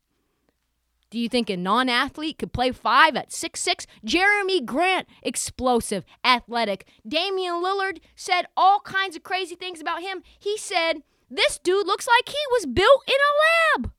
Do 1.09 1.19
you 1.19 1.29
think 1.29 1.49
a 1.49 1.57
non 1.57 1.89
athlete 1.89 2.37
could 2.37 2.53
play 2.53 2.71
five 2.71 3.15
at 3.15 3.31
six 3.31 3.61
six? 3.61 3.87
Jerami 4.05 4.63
Grant, 4.65 5.07
explosive, 5.23 6.05
athletic. 6.23 6.87
Damian 7.07 7.63
Lillard 7.63 7.99
said 8.15 8.47
all 8.57 8.79
kinds 8.81 9.15
of 9.15 9.23
crazy 9.23 9.55
things 9.55 9.81
about 9.81 10.01
him. 10.01 10.21
He 10.39 10.57
said, 10.57 11.03
This 11.29 11.57
dude 11.57 11.87
looks 11.87 12.07
like 12.07 12.29
he 12.29 12.43
was 12.51 12.65
built 12.65 13.03
in 13.07 13.15
a 13.15 13.81
lab. 13.81 13.91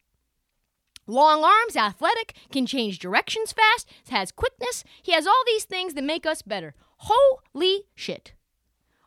Long 1.07 1.45
arms, 1.45 1.77
athletic, 1.77 2.35
can 2.51 2.66
change 2.66 2.99
directions 2.99 3.53
fast, 3.53 3.88
has 4.11 4.33
quickness. 4.33 4.85
He 5.03 5.12
has 5.12 5.27
all 5.27 5.42
these 5.47 5.64
things 5.64 5.95
that 5.95 6.05
make 6.05 6.27
us 6.27 6.42
better. 6.42 6.75
Holy 6.99 7.83
shit. 7.95 8.33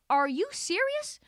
Are 0.09 0.27
you 0.27 0.47
serious? 0.51 1.19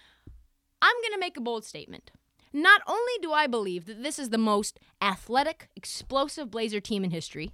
I'm 0.82 0.96
going 1.02 1.14
to 1.14 1.20
make 1.20 1.38
a 1.38 1.42
bold 1.42 1.66
statement. 1.66 2.12
Not 2.54 2.82
only 2.88 3.14
do 3.22 3.32
I 3.32 3.48
believe 3.48 3.86
that 3.86 4.04
this 4.04 4.18
is 4.18 4.30
the 4.30 4.38
most 4.38 4.80
athletic, 5.02 5.70
explosive 5.76 6.52
Blazer 6.52 6.80
team 6.80 7.04
in 7.04 7.12
history, 7.12 7.52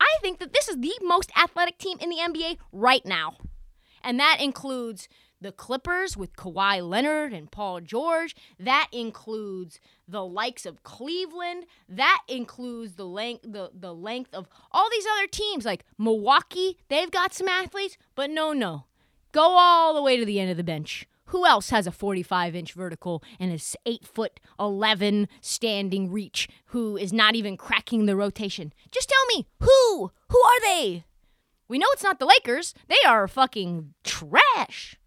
I 0.00 0.18
think 0.20 0.38
that 0.40 0.52
this 0.52 0.68
is 0.68 0.80
the 0.80 0.94
most 1.02 1.30
athletic 1.36 1.78
team 1.78 1.98
in 2.00 2.10
the 2.10 2.16
NBA 2.16 2.58
right 2.72 3.04
now. 3.06 3.36
And 4.02 4.18
that 4.18 4.38
includes 4.40 5.08
the 5.42 5.52
Clippers 5.52 6.16
with 6.16 6.36
Kawhi 6.36 6.88
Leonard 6.88 7.32
and 7.32 7.50
Paul 7.50 7.80
George. 7.80 8.34
That 8.58 8.88
includes 8.92 9.80
the 10.06 10.24
likes 10.24 10.64
of 10.64 10.82
Cleveland. 10.82 11.66
That 11.88 12.22
includes 12.28 12.94
the 12.94 13.06
length 13.06 13.42
the, 13.42 13.70
the 13.74 13.94
length 13.94 14.34
of 14.34 14.48
all 14.70 14.88
these 14.90 15.06
other 15.16 15.26
teams 15.26 15.64
like 15.64 15.84
Milwaukee. 15.98 16.78
They've 16.88 17.10
got 17.10 17.34
some 17.34 17.48
athletes, 17.48 17.98
but 18.14 18.30
no, 18.30 18.52
no. 18.52 18.86
Go 19.32 19.56
all 19.56 19.94
the 19.94 20.02
way 20.02 20.16
to 20.16 20.24
the 20.24 20.38
end 20.38 20.50
of 20.50 20.56
the 20.56 20.64
bench. 20.64 21.06
Who 21.26 21.46
else 21.46 21.70
has 21.70 21.86
a 21.86 21.92
45 21.92 22.54
inch 22.54 22.72
vertical 22.74 23.22
and 23.40 23.52
is 23.52 23.76
8 23.86 24.04
foot 24.04 24.40
11 24.60 25.28
standing 25.40 26.10
reach 26.10 26.48
who 26.66 26.96
is 26.96 27.12
not 27.12 27.34
even 27.34 27.56
cracking 27.56 28.06
the 28.06 28.16
rotation? 28.16 28.72
Just 28.90 29.08
tell 29.08 29.26
me, 29.36 29.46
who? 29.60 30.12
Who 30.28 30.38
are 30.38 30.60
they? 30.60 31.04
We 31.68 31.78
know 31.78 31.86
it's 31.92 32.02
not 32.02 32.18
the 32.18 32.26
Lakers. 32.26 32.74
They 32.88 32.98
are 33.06 33.26
fucking 33.26 33.94
trash. 34.04 34.98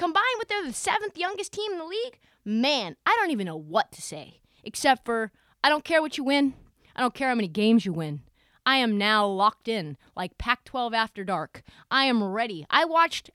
Combined 0.00 0.24
with 0.38 0.48
they're 0.48 0.64
the 0.64 0.72
seventh 0.72 1.18
youngest 1.18 1.52
team 1.52 1.72
in 1.72 1.78
the 1.78 1.84
league, 1.84 2.18
man, 2.42 2.96
I 3.04 3.14
don't 3.20 3.32
even 3.32 3.44
know 3.44 3.58
what 3.58 3.92
to 3.92 4.00
say. 4.00 4.40
Except 4.64 5.04
for, 5.04 5.30
I 5.62 5.68
don't 5.68 5.84
care 5.84 6.00
what 6.00 6.16
you 6.16 6.24
win. 6.24 6.54
I 6.96 7.02
don't 7.02 7.12
care 7.12 7.28
how 7.28 7.34
many 7.34 7.48
games 7.48 7.84
you 7.84 7.92
win. 7.92 8.22
I 8.64 8.76
am 8.76 8.96
now 8.96 9.26
locked 9.26 9.68
in, 9.68 9.98
like 10.16 10.38
Pac 10.38 10.64
12 10.64 10.94
after 10.94 11.22
dark. 11.22 11.62
I 11.90 12.06
am 12.06 12.24
ready. 12.24 12.64
I 12.70 12.86
watched 12.86 13.30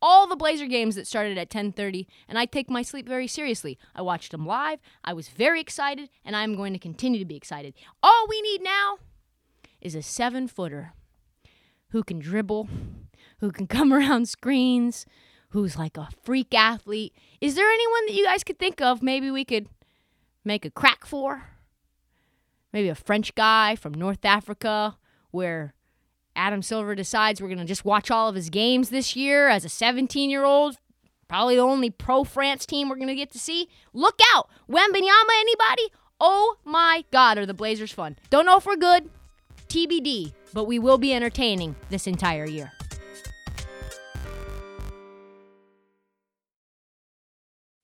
all 0.00 0.28
the 0.28 0.36
Blazer 0.36 0.68
games 0.68 0.94
that 0.94 1.08
started 1.08 1.36
at 1.36 1.50
10:30 1.50 2.06
and 2.28 2.38
I 2.38 2.46
take 2.46 2.70
my 2.70 2.82
sleep 2.82 3.08
very 3.08 3.26
seriously. 3.26 3.76
I 3.92 4.02
watched 4.02 4.30
them 4.30 4.46
live. 4.46 4.78
I 5.02 5.14
was 5.14 5.26
very 5.26 5.60
excited 5.60 6.10
and 6.24 6.36
I'm 6.36 6.54
going 6.54 6.74
to 6.74 6.78
continue 6.78 7.18
to 7.18 7.24
be 7.24 7.34
excited. 7.34 7.74
All 8.04 8.26
we 8.28 8.40
need 8.40 8.62
now 8.62 8.98
is 9.80 9.96
a 9.96 9.98
7-footer 9.98 10.92
who 11.88 12.04
can 12.04 12.20
dribble, 12.20 12.68
who 13.40 13.50
can 13.50 13.66
come 13.76 13.92
around 13.92 14.28
screens, 14.28 15.06
who's 15.54 15.76
like 15.76 15.96
a 15.96 16.08
freak 16.24 16.52
athlete. 16.52 17.14
Is 17.40 17.54
there 17.54 17.70
anyone 17.70 18.06
that 18.06 18.14
you 18.14 18.24
guys 18.24 18.42
could 18.42 18.58
think 18.58 18.80
of 18.80 19.04
maybe 19.04 19.30
we 19.30 19.44
could 19.44 19.68
make 20.44 20.64
a 20.64 20.70
crack 20.70 21.06
for? 21.06 21.44
Maybe 22.72 22.88
a 22.88 22.96
French 22.96 23.36
guy 23.36 23.76
from 23.76 23.94
North 23.94 24.24
Africa 24.24 24.96
where 25.30 25.74
Adam 26.34 26.60
Silver 26.60 26.96
decides 26.96 27.40
we're 27.40 27.46
going 27.46 27.58
to 27.58 27.64
just 27.64 27.84
watch 27.84 28.10
all 28.10 28.28
of 28.28 28.34
his 28.34 28.50
games 28.50 28.90
this 28.90 29.14
year 29.14 29.48
as 29.48 29.64
a 29.64 29.68
17 29.68 30.28
year 30.28 30.44
old. 30.44 30.76
Probably 31.28 31.54
the 31.54 31.62
only 31.62 31.88
pro 31.88 32.24
France 32.24 32.66
team 32.66 32.88
we're 32.88 32.96
going 32.96 33.06
to 33.06 33.14
get 33.14 33.30
to 33.30 33.38
see. 33.38 33.68
Look 33.92 34.18
out! 34.34 34.50
Wembanyama, 34.68 35.38
anybody? 35.38 35.92
Oh 36.18 36.56
my 36.64 37.04
God, 37.12 37.38
are 37.38 37.46
the 37.46 37.54
Blazers 37.54 37.92
fun? 37.92 38.16
Don't 38.28 38.44
know 38.44 38.56
if 38.56 38.66
we're 38.66 38.74
good. 38.74 39.08
TBD, 39.68 40.32
but 40.52 40.64
we 40.64 40.80
will 40.80 40.98
be 40.98 41.14
entertaining 41.14 41.76
this 41.90 42.08
entire 42.08 42.44
year. 42.44 42.72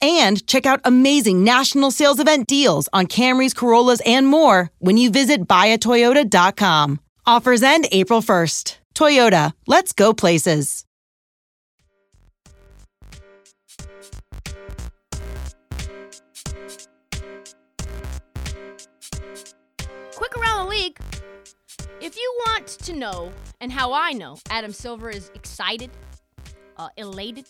and 0.00 0.46
check 0.46 0.66
out 0.66 0.80
amazing 0.84 1.44
national 1.44 1.90
sales 1.90 2.20
event 2.20 2.46
deals 2.46 2.88
on 2.92 3.06
Camrys, 3.06 3.54
Corollas, 3.54 4.00
and 4.06 4.26
more 4.26 4.70
when 4.78 4.96
you 4.96 5.10
visit 5.10 5.46
buyatoyota.com. 5.46 7.00
Offers 7.26 7.62
end 7.62 7.88
April 7.90 8.20
1st. 8.20 8.76
Toyota, 8.94 9.52
let's 9.66 9.92
go 9.92 10.14
places. 10.14 10.84
Quick 20.14 20.36
around 20.38 20.64
the 20.64 20.70
league. 20.70 20.98
If 22.00 22.16
you 22.16 22.40
want 22.46 22.68
to 22.68 22.94
know, 22.94 23.32
and 23.60 23.70
how 23.70 23.92
I 23.92 24.12
know, 24.12 24.38
Adam 24.48 24.72
Silver 24.72 25.10
is 25.10 25.30
excited, 25.34 25.90
uh, 26.78 26.88
elated, 26.96 27.46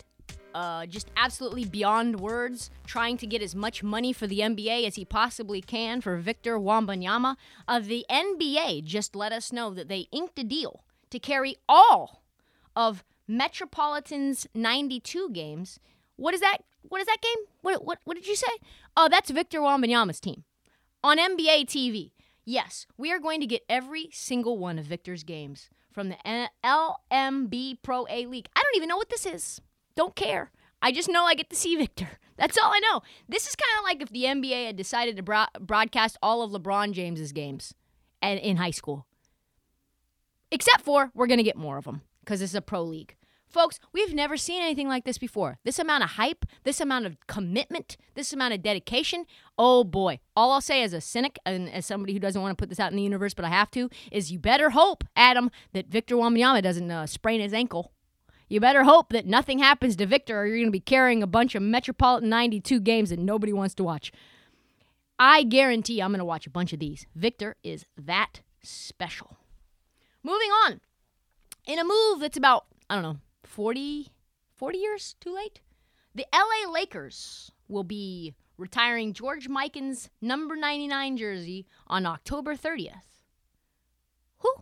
uh, 0.56 0.86
just 0.86 1.10
absolutely 1.18 1.66
beyond 1.66 2.18
words, 2.18 2.70
trying 2.86 3.18
to 3.18 3.26
get 3.26 3.42
as 3.42 3.54
much 3.54 3.82
money 3.82 4.10
for 4.10 4.26
the 4.26 4.38
NBA 4.40 4.86
as 4.86 4.94
he 4.94 5.04
possibly 5.04 5.60
can 5.60 6.00
for 6.00 6.16
Victor 6.16 6.58
Wembanyama. 6.58 7.36
Uh, 7.68 7.78
the 7.78 8.06
NBA 8.08 8.82
just 8.82 9.14
let 9.14 9.32
us 9.32 9.52
know 9.52 9.74
that 9.74 9.88
they 9.88 10.08
inked 10.12 10.38
a 10.38 10.44
deal 10.44 10.82
to 11.10 11.18
carry 11.18 11.56
all 11.68 12.22
of 12.74 13.04
Metropolitan's 13.28 14.46
92 14.54 15.28
games. 15.28 15.78
What 16.16 16.32
is 16.32 16.40
that? 16.40 16.58
What 16.88 17.02
is 17.02 17.06
that 17.06 17.20
game? 17.20 17.44
What 17.60 17.84
what 17.84 17.98
what 18.04 18.16
did 18.16 18.26
you 18.26 18.36
say? 18.36 18.46
Oh, 18.96 19.08
that's 19.10 19.28
Victor 19.28 19.60
Wembanyama's 19.60 20.20
team 20.20 20.44
on 21.04 21.18
NBA 21.18 21.66
TV. 21.66 22.12
Yes, 22.46 22.86
we 22.96 23.12
are 23.12 23.18
going 23.18 23.40
to 23.40 23.46
get 23.46 23.62
every 23.68 24.08
single 24.10 24.56
one 24.56 24.78
of 24.78 24.86
Victor's 24.86 25.22
games 25.22 25.68
from 25.92 26.08
the 26.08 26.48
LNB 26.64 27.78
Pro 27.82 28.06
A 28.08 28.24
League. 28.24 28.48
I 28.56 28.62
don't 28.62 28.76
even 28.76 28.88
know 28.88 28.96
what 28.96 29.10
this 29.10 29.26
is. 29.26 29.60
Don't 29.96 30.14
care. 30.14 30.52
I 30.82 30.92
just 30.92 31.08
know 31.08 31.24
I 31.24 31.34
get 31.34 31.50
to 31.50 31.56
see 31.56 31.74
Victor. 31.76 32.18
That's 32.36 32.58
all 32.58 32.70
I 32.70 32.80
know. 32.80 33.00
This 33.28 33.46
is 33.46 33.56
kind 33.56 33.78
of 33.78 33.84
like 33.84 34.02
if 34.02 34.10
the 34.10 34.24
NBA 34.24 34.66
had 34.66 34.76
decided 34.76 35.16
to 35.16 35.22
bro- 35.22 35.46
broadcast 35.58 36.18
all 36.22 36.42
of 36.42 36.50
LeBron 36.50 36.92
James's 36.92 37.32
games 37.32 37.74
and 38.20 38.38
in 38.38 38.58
high 38.58 38.70
school. 38.70 39.06
Except 40.50 40.82
for 40.82 41.10
we're 41.14 41.26
going 41.26 41.38
to 41.38 41.44
get 41.44 41.56
more 41.56 41.78
of 41.78 41.84
them 41.84 42.02
because 42.20 42.42
it's 42.42 42.54
a 42.54 42.60
pro 42.60 42.82
league. 42.82 43.16
Folks, 43.48 43.78
we've 43.92 44.12
never 44.12 44.36
seen 44.36 44.60
anything 44.60 44.88
like 44.88 45.04
this 45.04 45.18
before. 45.18 45.58
This 45.64 45.78
amount 45.78 46.04
of 46.04 46.10
hype, 46.10 46.44
this 46.64 46.80
amount 46.80 47.06
of 47.06 47.16
commitment, 47.26 47.96
this 48.14 48.32
amount 48.32 48.54
of 48.54 48.62
dedication. 48.62 49.24
Oh 49.56 49.82
boy. 49.82 50.18
All 50.36 50.52
I'll 50.52 50.60
say 50.60 50.82
as 50.82 50.92
a 50.92 51.00
cynic 51.00 51.38
and 51.46 51.70
as 51.70 51.86
somebody 51.86 52.12
who 52.12 52.18
doesn't 52.18 52.42
want 52.42 52.56
to 52.56 52.60
put 52.60 52.68
this 52.68 52.80
out 52.80 52.90
in 52.90 52.96
the 52.96 53.02
universe, 53.02 53.34
but 53.34 53.44
I 53.44 53.48
have 53.48 53.70
to, 53.70 53.88
is 54.12 54.30
you 54.30 54.38
better 54.38 54.70
hope, 54.70 55.04
Adam, 55.14 55.50
that 55.72 55.88
Victor 55.88 56.16
Wembanyama 56.16 56.62
doesn't 56.62 56.90
uh, 56.90 57.06
sprain 57.06 57.40
his 57.40 57.54
ankle. 57.54 57.92
You 58.48 58.60
better 58.60 58.84
hope 58.84 59.12
that 59.12 59.26
nothing 59.26 59.58
happens 59.58 59.96
to 59.96 60.06
Victor 60.06 60.40
or 60.40 60.46
you're 60.46 60.56
going 60.56 60.68
to 60.68 60.70
be 60.70 60.80
carrying 60.80 61.22
a 61.22 61.26
bunch 61.26 61.54
of 61.54 61.62
Metropolitan 61.62 62.28
92 62.28 62.80
games 62.80 63.10
that 63.10 63.18
nobody 63.18 63.52
wants 63.52 63.74
to 63.74 63.84
watch. 63.84 64.12
I 65.18 65.42
guarantee 65.42 66.00
I'm 66.00 66.10
going 66.10 66.18
to 66.18 66.24
watch 66.24 66.46
a 66.46 66.50
bunch 66.50 66.72
of 66.72 66.78
these. 66.78 67.06
Victor 67.14 67.56
is 67.64 67.84
that 67.96 68.40
special. 68.62 69.36
Moving 70.22 70.50
on. 70.50 70.80
In 71.66 71.78
a 71.78 71.84
move 71.84 72.20
that's 72.20 72.36
about, 72.36 72.66
I 72.88 72.94
don't 72.94 73.02
know, 73.02 73.16
40, 73.44 74.08
40 74.54 74.78
years 74.78 75.16
too 75.20 75.34
late, 75.34 75.60
the 76.14 76.26
LA 76.32 76.70
Lakers 76.70 77.50
will 77.68 77.84
be 77.84 78.34
retiring 78.56 79.12
George 79.12 79.48
Mikan's 79.48 80.08
number 80.20 80.54
99 80.54 81.16
jersey 81.16 81.66
on 81.88 82.06
October 82.06 82.54
30th. 82.54 83.02
Who? 84.38 84.52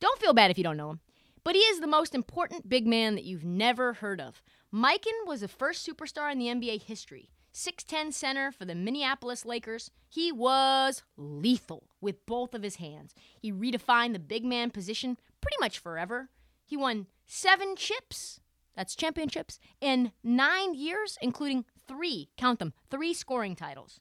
Don't 0.00 0.20
feel 0.20 0.34
bad 0.34 0.50
if 0.50 0.58
you 0.58 0.64
don't 0.64 0.76
know 0.76 0.90
him. 0.90 1.00
But 1.44 1.54
he 1.54 1.60
is 1.62 1.80
the 1.80 1.86
most 1.86 2.14
important 2.14 2.68
big 2.68 2.86
man 2.86 3.14
that 3.14 3.24
you've 3.24 3.44
never 3.44 3.94
heard 3.94 4.20
of. 4.20 4.42
Mikan 4.72 5.26
was 5.26 5.40
the 5.40 5.48
first 5.48 5.86
superstar 5.86 6.30
in 6.30 6.38
the 6.38 6.46
NBA 6.46 6.82
history. 6.82 7.30
6'10 7.52 8.12
center 8.12 8.52
for 8.52 8.64
the 8.64 8.74
Minneapolis 8.74 9.44
Lakers. 9.44 9.90
He 10.08 10.30
was 10.30 11.02
lethal 11.16 11.88
with 12.00 12.24
both 12.26 12.54
of 12.54 12.62
his 12.62 12.76
hands. 12.76 13.14
He 13.40 13.52
redefined 13.52 14.12
the 14.12 14.18
big 14.18 14.44
man 14.44 14.70
position 14.70 15.16
pretty 15.40 15.56
much 15.58 15.78
forever. 15.78 16.28
He 16.64 16.76
won 16.76 17.06
seven 17.26 17.74
chips, 17.74 18.40
that's 18.76 18.94
championships, 18.94 19.58
in 19.80 20.12
nine 20.22 20.74
years, 20.74 21.18
including 21.20 21.64
three, 21.88 22.28
count 22.36 22.60
them, 22.60 22.72
three 22.90 23.12
scoring 23.12 23.56
titles. 23.56 23.98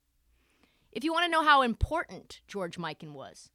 If 0.91 1.03
you 1.03 1.11
want 1.11 1.25
to 1.25 1.31
know 1.31 1.43
how 1.43 1.61
important 1.61 2.41
George 2.47 2.77
Mikan 2.77 3.13
was, 3.13 3.49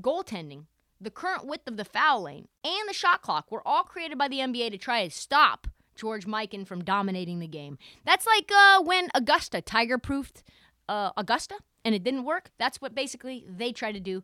goaltending, 0.00 0.66
the 1.00 1.10
current 1.10 1.46
width 1.46 1.66
of 1.66 1.76
the 1.76 1.84
foul 1.84 2.22
lane, 2.22 2.48
and 2.64 2.88
the 2.88 2.94
shot 2.94 3.22
clock 3.22 3.50
were 3.50 3.66
all 3.66 3.82
created 3.82 4.18
by 4.18 4.28
the 4.28 4.38
NBA 4.38 4.70
to 4.70 4.78
try 4.78 5.04
to 5.04 5.10
stop 5.10 5.66
George 5.96 6.26
Mikan 6.26 6.66
from 6.66 6.84
dominating 6.84 7.38
the 7.38 7.46
game. 7.46 7.78
That's 8.04 8.26
like 8.26 8.50
uh, 8.54 8.82
when 8.82 9.08
Augusta 9.14 9.60
tiger 9.60 9.98
proofed 9.98 10.42
uh, 10.88 11.10
Augusta 11.16 11.56
and 11.84 11.94
it 11.94 12.02
didn't 12.02 12.24
work. 12.24 12.50
That's 12.58 12.80
what 12.80 12.94
basically 12.94 13.44
they 13.48 13.72
tried 13.72 13.92
to 13.92 14.00
do 14.00 14.22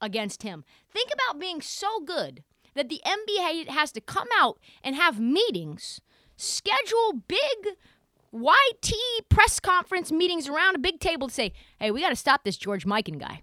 against 0.00 0.42
him. 0.42 0.64
Think 0.92 1.10
about 1.12 1.40
being 1.40 1.60
so 1.60 2.00
good 2.00 2.42
that 2.74 2.88
the 2.88 3.00
NBA 3.06 3.68
has 3.68 3.92
to 3.92 4.00
come 4.00 4.28
out 4.36 4.58
and 4.82 4.96
have 4.96 5.20
meetings, 5.20 6.00
schedule 6.36 7.22
big 7.26 7.76
YT 8.32 8.92
press 9.28 9.60
conference 9.60 10.10
meetings 10.10 10.48
around 10.48 10.74
a 10.74 10.80
big 10.80 10.98
table 10.98 11.28
to 11.28 11.34
say, 11.34 11.52
hey, 11.78 11.90
we 11.90 12.00
got 12.00 12.10
to 12.10 12.16
stop 12.16 12.42
this 12.44 12.56
George 12.56 12.84
Mikan 12.84 13.18
guy. 13.18 13.42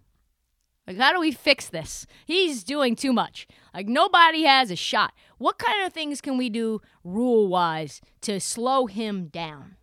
Like, 0.87 0.97
how 0.97 1.13
do 1.13 1.19
we 1.19 1.31
fix 1.31 1.69
this? 1.69 2.07
He's 2.25 2.63
doing 2.63 2.95
too 2.95 3.13
much. 3.13 3.47
Like, 3.73 3.87
nobody 3.87 4.43
has 4.43 4.71
a 4.71 4.75
shot. 4.75 5.13
What 5.37 5.59
kind 5.59 5.85
of 5.85 5.93
things 5.93 6.21
can 6.21 6.37
we 6.37 6.49
do 6.49 6.81
rule 7.03 7.47
wise 7.47 8.01
to 8.21 8.39
slow 8.39 8.87
him 8.87 9.27
down? 9.27 9.77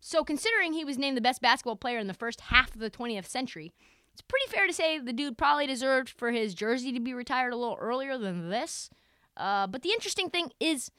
So, 0.00 0.22
considering 0.22 0.74
he 0.74 0.84
was 0.84 0.98
named 0.98 1.16
the 1.16 1.22
best 1.22 1.40
basketball 1.40 1.76
player 1.76 1.98
in 1.98 2.08
the 2.08 2.14
first 2.14 2.42
half 2.42 2.74
of 2.74 2.80
the 2.80 2.90
20th 2.90 3.26
century, 3.26 3.72
it's 4.12 4.22
pretty 4.22 4.46
fair 4.48 4.66
to 4.66 4.72
say 4.72 4.98
the 4.98 5.12
dude 5.12 5.38
probably 5.38 5.66
deserved 5.66 6.10
for 6.10 6.30
his 6.30 6.54
jersey 6.54 6.92
to 6.92 7.00
be 7.00 7.14
retired 7.14 7.52
a 7.52 7.56
little 7.56 7.78
earlier 7.80 8.18
than 8.18 8.50
this. 8.50 8.90
Uh, 9.36 9.66
but 9.66 9.82
the 9.82 9.90
interesting 9.90 10.30
thing 10.30 10.50
is 10.60 10.90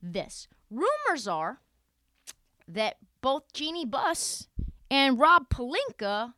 this 0.00 0.48
rumors 0.70 1.28
are 1.28 1.60
that 2.66 2.96
both 3.20 3.52
Jeanie 3.52 3.84
Buss 3.84 4.48
and 4.90 5.18
Rob 5.18 5.50
Pelinka 5.50 6.32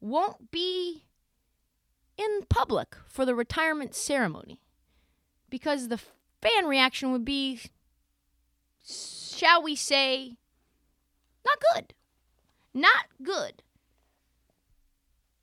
won't 0.00 0.50
be 0.50 1.04
in 2.24 2.44
public 2.48 2.96
for 3.06 3.24
the 3.24 3.34
retirement 3.34 3.94
ceremony 3.94 4.60
because 5.50 5.88
the 5.88 6.00
fan 6.40 6.66
reaction 6.66 7.12
would 7.12 7.24
be, 7.24 7.60
shall 8.84 9.62
we 9.62 9.74
say, 9.76 10.36
not 11.44 11.58
good. 11.74 11.94
Not 12.74 13.06
good. 13.22 13.62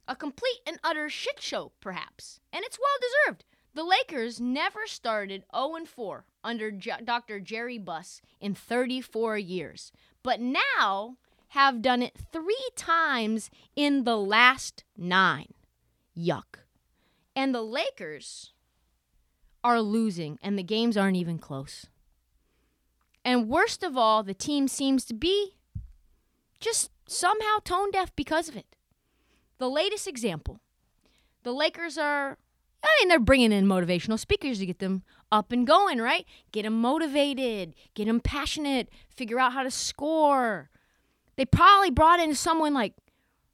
A 0.07 0.15
complete 0.15 0.59
and 0.65 0.79
utter 0.83 1.09
shit 1.09 1.41
show, 1.41 1.71
perhaps. 1.79 2.39
And 2.51 2.63
it's 2.65 2.79
well 2.79 3.27
deserved. 3.27 3.45
The 3.75 3.83
Lakers 3.83 4.41
never 4.41 4.87
started 4.87 5.43
0 5.55 5.85
4 5.85 6.25
under 6.43 6.71
J- 6.71 6.93
Dr. 7.03 7.39
Jerry 7.39 7.77
Buss 7.77 8.21
in 8.41 8.55
34 8.55 9.37
years, 9.37 9.91
but 10.23 10.39
now 10.39 11.17
have 11.49 11.81
done 11.81 12.01
it 12.01 12.17
three 12.31 12.69
times 12.75 13.49
in 13.75 14.03
the 14.03 14.17
last 14.17 14.83
nine. 14.97 15.53
Yuck. 16.17 16.59
And 17.35 17.53
the 17.53 17.61
Lakers 17.61 18.53
are 19.63 19.81
losing, 19.81 20.39
and 20.41 20.57
the 20.57 20.63
games 20.63 20.97
aren't 20.97 21.17
even 21.17 21.37
close. 21.37 21.85
And 23.23 23.49
worst 23.49 23.83
of 23.83 23.97
all, 23.97 24.23
the 24.23 24.33
team 24.33 24.67
seems 24.67 25.05
to 25.05 25.13
be 25.13 25.55
just 26.59 26.91
somehow 27.07 27.59
tone 27.63 27.91
deaf 27.91 28.15
because 28.15 28.49
of 28.49 28.55
it. 28.55 28.75
The 29.57 29.69
latest 29.69 30.07
example 30.07 30.61
the 31.43 31.53
Lakers 31.53 31.97
are, 31.97 32.37
I 32.83 32.87
mean, 32.99 33.09
they're 33.09 33.19
bringing 33.19 33.51
in 33.51 33.65
motivational 33.65 34.19
speakers 34.19 34.59
to 34.59 34.65
get 34.65 34.79
them 34.79 35.03
up 35.31 35.51
and 35.51 35.65
going, 35.65 35.99
right? 35.99 36.25
Get 36.51 36.63
them 36.63 36.81
motivated, 36.81 37.73
get 37.93 38.05
them 38.05 38.19
passionate, 38.19 38.89
figure 39.15 39.39
out 39.39 39.53
how 39.53 39.63
to 39.63 39.71
score. 39.71 40.69
They 41.37 41.45
probably 41.45 41.91
brought 41.91 42.19
in 42.19 42.35
someone 42.35 42.73
like 42.73 42.93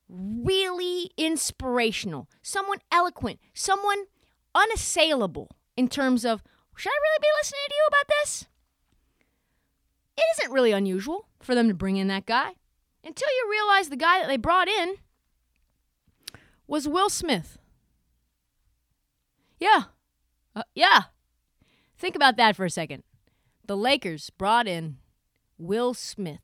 really 0.08 1.12
inspirational, 1.18 2.30
someone 2.42 2.80
eloquent, 2.92 3.40
someone 3.54 4.06
unassailable 4.54 5.50
in 5.76 5.88
terms 5.88 6.26
of, 6.26 6.44
should 6.76 6.90
I 6.90 7.00
really 7.02 7.22
be 7.22 7.28
listening 7.40 7.62
to 7.68 7.76
you 7.76 7.88
about 7.88 8.08
this? 8.08 8.46
It 10.18 10.24
isn't 10.38 10.54
really 10.54 10.72
unusual 10.72 11.28
for 11.42 11.56
them 11.56 11.68
to 11.68 11.74
bring 11.74 11.98
in 11.98 12.08
that 12.08 12.26
guy 12.26 12.54
until 13.04 13.28
you 13.30 13.48
realize 13.52 13.90
the 13.90 13.96
guy 13.96 14.20
that 14.20 14.28
they 14.28 14.38
brought 14.38 14.68
in 14.68 14.96
was 16.68 16.88
Will 16.88 17.10
Smith. 17.10 17.58
Yeah. 19.60 19.84
Uh, 20.56 20.64
yeah. 20.74 21.04
Think 21.98 22.16
about 22.16 22.38
that 22.38 22.56
for 22.56 22.66
a 22.66 22.70
second. 22.70 23.04
The 23.66 23.78
Lakers 23.78 24.30
brought 24.30 24.68
in 24.68 24.98
Will 25.58 25.94
Smith 25.94 26.42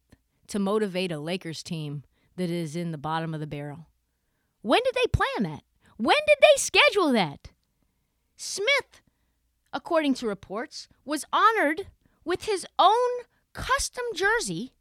to 0.48 0.60
motivate 0.60 1.12
a 1.12 1.20
Lakers 1.20 1.64
team 1.64 2.04
that 2.42 2.50
is 2.50 2.76
in 2.76 2.92
the 2.92 2.98
bottom 2.98 3.36
of 3.36 3.40
the 3.40 3.46
barrel. 3.46 3.86
When 4.64 4.82
did 4.84 4.96
they 4.96 5.08
plan 5.08 5.52
that? 5.52 5.64
When 5.98 6.18
did 6.28 6.38
they 6.42 6.60
schedule 6.60 7.12
that? 7.12 7.52
Smith, 8.36 9.02
according 9.72 10.16
to 10.16 10.28
reports, 10.28 10.88
was 11.06 11.24
honored 11.32 11.88
with 12.26 12.46
his 12.46 12.66
own 12.80 13.10
custom 13.54 14.04
jersey, 14.16 14.74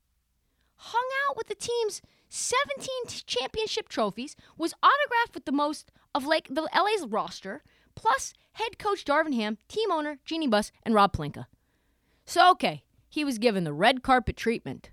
hung 0.77 1.07
out 1.29 1.37
with 1.37 1.49
the 1.49 1.55
team's 1.55 2.01
17 2.31 2.88
championship 3.27 3.90
trophies, 3.90 4.37
was 4.57 4.73
autographed 4.83 5.35
with 5.35 5.44
the 5.44 5.53
most 5.53 5.92
of 6.14 6.25
like 6.25 6.49
the 6.49 6.62
LA's 6.75 7.07
roster, 7.07 7.62
plus 7.94 8.33
head 8.53 8.79
coach 8.79 9.05
Darvin 9.05 9.35
Ham, 9.35 9.59
team 9.68 9.92
owner 9.92 10.18
Jeanie 10.25 10.49
Buss, 10.49 10.73
and 10.83 10.94
Rob 10.94 11.12
Pelinka. 11.12 11.44
So 12.25 12.51
okay, 12.53 12.85
he 13.11 13.23
was 13.23 13.37
given 13.38 13.64
the 13.64 13.75
red 13.75 14.03
carpet 14.03 14.38
treatment. 14.38 14.88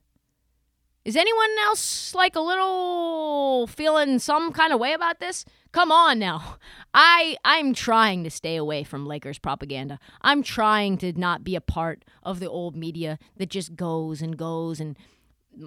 Is 1.07 1.15
anyone 1.15 1.49
else 1.61 2.13
like 2.13 2.35
a 2.35 2.41
little 2.41 3.65
feeling 3.67 4.19
some 4.19 4.51
kind 4.51 4.73
of 4.73 4.79
way 4.81 4.91
about 4.91 5.21
this? 5.21 5.45
Come 5.71 5.89
on 5.89 6.19
now. 6.19 6.57
I 6.93 7.37
I'm 7.45 7.73
trying 7.73 8.25
to 8.25 8.29
stay 8.29 8.57
away 8.57 8.83
from 8.83 9.05
Lakers 9.05 9.39
propaganda. 9.39 9.99
I'm 10.21 10.43
trying 10.43 10.97
to 10.97 11.13
not 11.13 11.45
be 11.45 11.55
a 11.55 11.61
part 11.61 12.03
of 12.23 12.41
the 12.41 12.49
old 12.49 12.75
media 12.75 13.19
that 13.37 13.49
just 13.49 13.77
goes 13.77 14.21
and 14.21 14.35
goes 14.35 14.81
and 14.81 14.97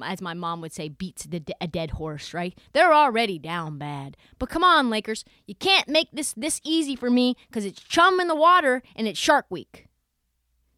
as 0.05 0.21
my 0.21 0.35
mom 0.35 0.61
would 0.61 0.75
say, 0.75 0.91
beats 0.91 1.25
the, 1.25 1.43
a 1.59 1.67
dead 1.67 1.93
horse, 1.93 2.35
right? 2.35 2.57
They're 2.75 2.93
already 2.93 3.39
down 3.39 3.79
bad. 3.79 4.19
But 4.39 4.51
come 4.51 4.63
on, 4.63 4.91
Lakers. 4.91 5.25
You 5.47 5.55
can't 5.55 5.89
make 5.89 6.09
this 6.13 6.35
this 6.35 6.61
easy 6.65 6.97
for 6.97 7.09
me 7.09 7.35
because 7.49 7.65
it's 7.65 7.81
chum 7.81 8.21
in 8.21 8.29
the 8.29 8.37
water 8.37 8.83
and 8.95 9.09
it's 9.09 9.19
Shark 9.19 9.47
Week. 9.49 9.87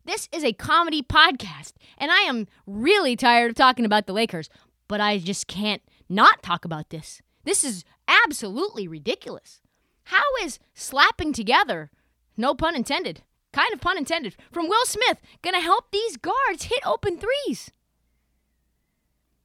This 0.04 0.28
is 0.32 0.42
a 0.42 0.52
comedy 0.52 1.00
podcast, 1.00 1.74
and 1.96 2.10
I 2.10 2.22
am 2.22 2.48
really 2.66 3.14
tired 3.14 3.50
of 3.50 3.56
talking 3.56 3.84
about 3.84 4.06
the 4.06 4.12
Lakers, 4.12 4.50
but 4.88 5.00
I 5.00 5.18
just 5.18 5.46
can't 5.46 5.80
not 6.08 6.42
talk 6.42 6.64
about 6.64 6.90
this. 6.90 7.22
This 7.44 7.62
is 7.62 7.84
absolutely 8.08 8.88
ridiculous. 8.88 9.60
How 10.04 10.24
is 10.42 10.58
slapping 10.74 11.32
together, 11.32 11.90
no 12.36 12.52
pun 12.52 12.74
intended, 12.74 13.22
kind 13.52 13.72
of 13.72 13.80
pun 13.80 13.96
intended, 13.96 14.34
from 14.50 14.68
Will 14.68 14.84
Smith 14.86 15.18
gonna 15.40 15.60
help 15.60 15.92
these 15.92 16.16
guards 16.16 16.64
hit 16.64 16.84
open 16.84 17.16
threes? 17.16 17.70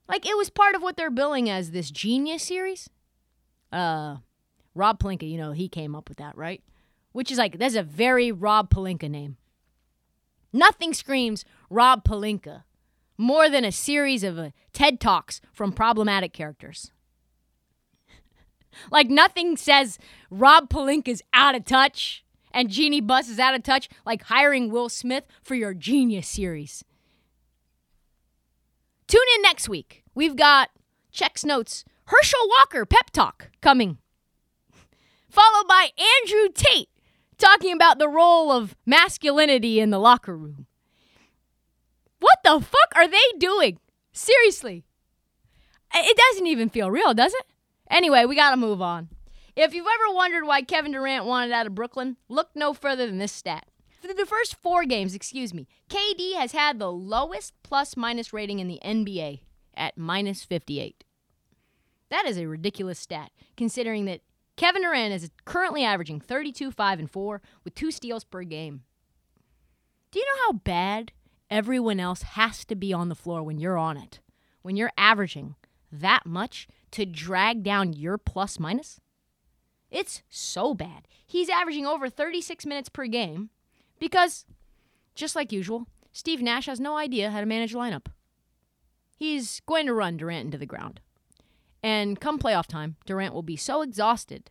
Like 0.10 0.26
it 0.26 0.38
was 0.38 0.50
part 0.50 0.74
of 0.74 0.82
what 0.82 0.98
they're 0.98 1.12
billing 1.12 1.50
as 1.52 1.70
this 1.70 1.92
genius 1.92 2.42
series. 2.42 2.90
Uh, 3.72 4.18
Rob 4.74 5.00
Pelinka, 5.00 5.30
you 5.30 5.38
know, 5.38 5.52
he 5.52 5.70
came 5.70 5.96
up 5.96 6.10
with 6.10 6.18
that, 6.18 6.36
right? 6.36 6.64
Which 7.12 7.32
is 7.32 7.38
like 7.38 7.60
that's 7.60 7.76
a 7.76 7.84
very 7.84 8.32
Rob 8.32 8.72
Pelinka 8.72 9.08
name. 9.10 9.38
Nothing 10.54 10.94
screams 10.94 11.46
Rob 11.70 12.04
Pelinka 12.04 12.64
more 13.18 13.50
than 13.50 13.66
a 13.66 13.72
series 13.72 14.24
of 14.24 14.38
uh, 14.38 14.50
TED 14.74 15.00
Talks 15.00 15.42
from 15.52 15.72
problematic 15.72 16.34
characters. 16.34 16.92
like 18.92 19.10
nothing 19.10 19.58
says 19.58 19.98
Rob 20.30 20.70
Pelinka's 20.70 21.22
out 21.34 21.56
of 21.56 21.66
touch 21.66 22.24
and 22.52 22.70
Jeanie 22.70 23.02
Buss 23.02 23.30
is 23.30 23.40
out 23.40 23.56
of 23.56 23.64
touch 23.64 23.90
like 24.06 24.24
hiring 24.24 24.72
Will 24.72 24.90
Smith 24.90 25.26
for 25.44 25.56
your 25.56 25.74
genius 25.74 26.28
series. 26.28 26.84
Tune 29.08 29.22
in 29.36 29.42
next 29.42 29.70
week. 29.70 30.04
We've 30.14 30.36
got 30.36 30.70
checks 31.12 31.46
notes 31.46 31.86
Herschel 32.06 32.48
Walker 32.58 32.86
pep 32.86 33.10
talk 33.12 33.50
coming. 33.62 33.98
Followed 35.30 35.68
by 35.68 35.90
Andrew 36.24 36.50
Tate 36.54 36.90
talking 37.38 37.74
about 37.74 38.00
the 38.00 38.10
role 38.10 38.52
of 38.52 38.76
masculinity 38.86 39.80
in 39.80 39.90
the 39.90 40.00
locker 40.00 40.36
room. 40.36 40.66
What 42.20 42.40
the 42.44 42.60
fuck 42.60 42.92
are 42.96 43.08
they 43.08 43.18
doing? 43.38 43.80
Seriously. 44.12 44.84
It 45.94 46.18
doesn't 46.18 46.48
even 46.48 46.70
feel 46.70 46.92
real, 46.92 47.14
does 47.14 47.34
it? 47.34 47.46
Anyway, 47.90 48.26
we 48.26 48.36
got 48.36 48.52
to 48.52 48.58
move 48.58 48.82
on. 48.82 49.10
If 49.56 49.74
you've 49.74 49.88
ever 49.88 50.14
wondered 50.14 50.46
why 50.46 50.62
Kevin 50.62 50.92
Durant 50.92 51.26
wanted 51.26 51.52
out 51.52 51.66
of 51.66 51.76
Brooklyn, 51.76 52.18
look 52.30 52.50
no 52.54 52.74
further 52.74 53.08
than 53.08 53.18
this 53.18 53.32
stat. 53.32 53.66
Through 54.02 54.14
the 54.14 54.26
first 54.26 54.56
four 54.62 54.86
games, 54.86 55.16
excuse 55.16 55.54
me, 55.54 55.68
KD 55.90 56.36
has 56.36 56.52
had 56.52 56.78
the 56.78 56.92
lowest 56.92 57.54
plus 57.64 57.98
minus 57.98 58.32
rating 58.34 58.60
in 58.60 58.68
the 58.68 58.80
NBA 58.86 59.42
at 59.76 59.98
minus 59.98 60.44
58. 60.44 61.04
That 62.10 62.26
is 62.26 62.38
a 62.38 62.48
ridiculous 62.48 63.00
stat, 63.00 63.32
considering 63.56 64.06
that 64.06 64.22
Kevin 64.58 64.82
Durant 64.82 65.14
is 65.14 65.30
currently 65.46 65.84
averaging 65.84 66.20
32, 66.20 66.72
5, 66.72 67.00
and 67.00 67.10
4 67.10 67.42
with 67.64 67.76
two 67.76 67.92
steals 67.92 68.24
per 68.24 68.44
game. 68.44 68.82
Do 70.12 70.20
you 70.20 70.26
know 70.26 70.42
how 70.48 70.54
bad 70.54 71.12
everyone 71.50 72.00
else 72.00 72.24
has 72.24 72.66
to 72.66 72.76
be 72.76 72.92
on 72.92 73.08
the 73.08 73.16
floor 73.16 73.44
when 73.44 73.60
you're 73.60 73.78
on 73.78 73.98
it? 73.98 74.20
When 74.64 74.76
you're 74.76 74.92
averaging 74.98 75.56
that 75.92 76.26
much 76.26 76.68
to 76.92 77.06
drag 77.06 77.64
down 77.64 77.94
your 77.94 78.18
plus 78.18 78.60
minus? 78.60 79.00
It's 79.92 80.24
so 80.28 80.74
bad. 80.74 81.08
He's 81.26 81.50
averaging 81.50 81.86
over 81.86 82.10
36 82.10 82.66
minutes 82.66 82.90
per 82.90 83.06
game 83.06 83.52
because, 84.00 84.46
just 85.14 85.36
like 85.36 85.52
usual, 85.52 85.88
Steve 86.12 86.42
Nash 86.42 86.66
has 86.66 86.80
no 86.80 86.98
idea 86.98 87.30
how 87.30 87.42
to 87.42 87.46
manage 87.46 87.76
a 87.76 87.78
lineup. 87.78 88.08
He's 89.16 89.62
going 89.68 89.86
to 89.86 89.94
run 89.94 90.18
Durant 90.18 90.46
into 90.46 90.58
the 90.58 90.66
ground. 90.66 91.00
And 91.84 92.20
come 92.20 92.40
playoff 92.40 92.68
time, 92.68 92.96
Durant 93.06 93.34
will 93.34 93.44
be 93.44 93.56
so 93.56 93.82
exhausted 93.82 94.50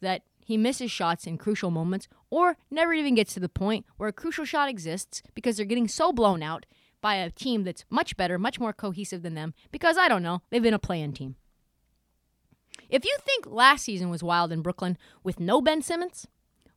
that 0.00 0.22
he 0.44 0.56
misses 0.56 0.90
shots 0.90 1.26
in 1.26 1.38
crucial 1.38 1.70
moments 1.70 2.08
or 2.30 2.56
never 2.70 2.92
even 2.92 3.14
gets 3.14 3.34
to 3.34 3.40
the 3.40 3.48
point 3.48 3.86
where 3.96 4.08
a 4.08 4.12
crucial 4.12 4.44
shot 4.44 4.68
exists 4.68 5.22
because 5.34 5.56
they're 5.56 5.66
getting 5.66 5.88
so 5.88 6.12
blown 6.12 6.42
out 6.42 6.66
by 7.00 7.14
a 7.14 7.30
team 7.30 7.64
that's 7.64 7.84
much 7.90 8.16
better, 8.16 8.38
much 8.38 8.58
more 8.58 8.72
cohesive 8.72 9.22
than 9.22 9.34
them 9.34 9.54
because 9.70 9.96
I 9.96 10.08
don't 10.08 10.22
know, 10.22 10.42
they've 10.50 10.62
been 10.62 10.74
a 10.74 10.78
play 10.78 11.00
in 11.00 11.12
team. 11.12 11.36
If 12.88 13.04
you 13.04 13.16
think 13.24 13.46
last 13.46 13.84
season 13.84 14.10
was 14.10 14.22
wild 14.22 14.52
in 14.52 14.62
Brooklyn 14.62 14.98
with 15.22 15.40
no 15.40 15.60
Ben 15.60 15.82
Simmons, 15.82 16.26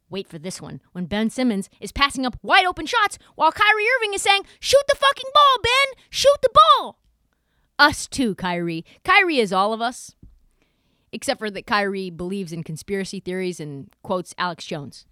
wait 0.10 0.28
for 0.28 0.40
this 0.40 0.62
one 0.62 0.82
when 0.92 1.06
Ben 1.06 1.30
Simmons 1.30 1.70
is 1.80 1.92
passing 1.92 2.26
up 2.26 2.38
wide 2.42 2.66
open 2.66 2.86
shots 2.86 3.18
while 3.36 3.52
Kyrie 3.52 3.86
Irving 3.98 4.14
is 4.14 4.22
saying, 4.22 4.44
Shoot 4.60 4.84
the 4.88 4.96
fucking 4.96 5.30
ball, 5.34 5.58
Ben! 5.64 6.04
Shoot 6.10 6.38
the 6.42 6.50
ball! 6.54 7.00
Us 7.78 8.08
too, 8.08 8.36
Kyrie. 8.36 8.86
Kyrie 9.04 9.40
is 9.40 9.52
all 9.52 9.74
of 9.74 9.82
us, 9.82 10.16
except 11.12 11.40
for 11.40 11.50
that 11.52 11.68
Kyrie 11.68 12.10
believes 12.10 12.54
in 12.54 12.64
conspiracy 12.64 13.20
theories 13.20 13.60
and 13.60 13.90
quotes 14.02 14.34
Alex 14.38 14.66
Jones. 14.66 15.06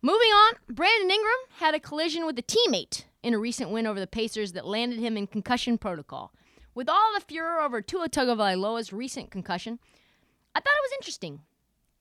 Moving 0.00 0.30
on, 0.30 0.54
Brandon 0.68 1.10
Ingram 1.10 1.32
had 1.58 1.74
a 1.74 1.80
collision 1.80 2.26
with 2.26 2.38
a 2.38 2.42
teammate 2.42 3.04
in 3.22 3.34
a 3.34 3.38
recent 3.38 3.70
win 3.70 3.86
over 3.86 4.00
the 4.00 4.06
Pacers 4.06 4.52
that 4.52 4.66
landed 4.66 4.98
him 4.98 5.16
in 5.16 5.26
concussion 5.26 5.78
protocol. 5.78 6.32
With 6.74 6.88
all 6.88 7.12
the 7.14 7.20
furor 7.20 7.60
over 7.60 7.80
Tua 7.80 8.08
Tagovailoa's 8.08 8.92
recent 8.92 9.30
concussion, 9.30 9.78
I 10.54 10.60
thought 10.60 10.72
it 10.76 10.90
was 10.90 10.96
interesting 10.98 11.40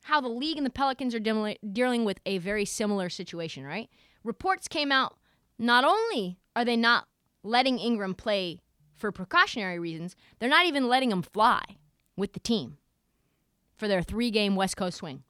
how 0.03 0.19
the 0.19 0.29
league 0.29 0.57
and 0.57 0.65
the 0.65 0.71
Pelicans 0.71 1.13
are 1.13 1.19
dealing 1.19 2.05
with 2.05 2.19
a 2.25 2.39
very 2.39 2.65
similar 2.65 3.09
situation, 3.09 3.65
right? 3.65 3.89
Reports 4.23 4.67
came 4.67 4.91
out 4.91 5.15
not 5.59 5.83
only 5.83 6.37
are 6.55 6.65
they 6.65 6.75
not 6.77 7.07
letting 7.43 7.77
Ingram 7.77 8.15
play 8.15 8.59
for 9.01 9.11
precautionary 9.11 9.79
reasons, 9.79 10.15
they're 10.39 10.47
not 10.47 10.65
even 10.65 10.87
letting 10.87 11.11
him 11.11 11.21
fly 11.21 11.61
with 12.15 12.33
the 12.33 12.39
team 12.39 12.77
for 13.75 13.87
their 13.87 14.01
three-game 14.01 14.55
West 14.55 14.77
Coast 14.77 14.97
swing. 14.97 15.23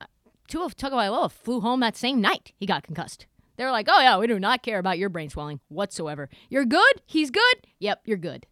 Uh, 0.00 0.06
Tua 0.48 0.70
Tagovailoa 0.70 1.30
flew 1.30 1.60
home 1.60 1.80
that 1.80 1.96
same 1.96 2.20
night 2.20 2.52
he 2.58 2.66
got 2.66 2.82
concussed. 2.82 3.26
They 3.56 3.64
were 3.64 3.70
like, 3.70 3.86
oh, 3.90 4.00
yeah, 4.00 4.18
we 4.18 4.26
do 4.26 4.38
not 4.38 4.62
care 4.62 4.78
about 4.78 4.98
your 4.98 5.08
brain 5.08 5.28
swelling 5.30 5.60
whatsoever. 5.68 6.28
You're 6.48 6.64
good? 6.64 7.02
He's 7.06 7.30
good? 7.30 7.66
Yep, 7.80 8.02
you're 8.04 8.16
good. 8.16 8.46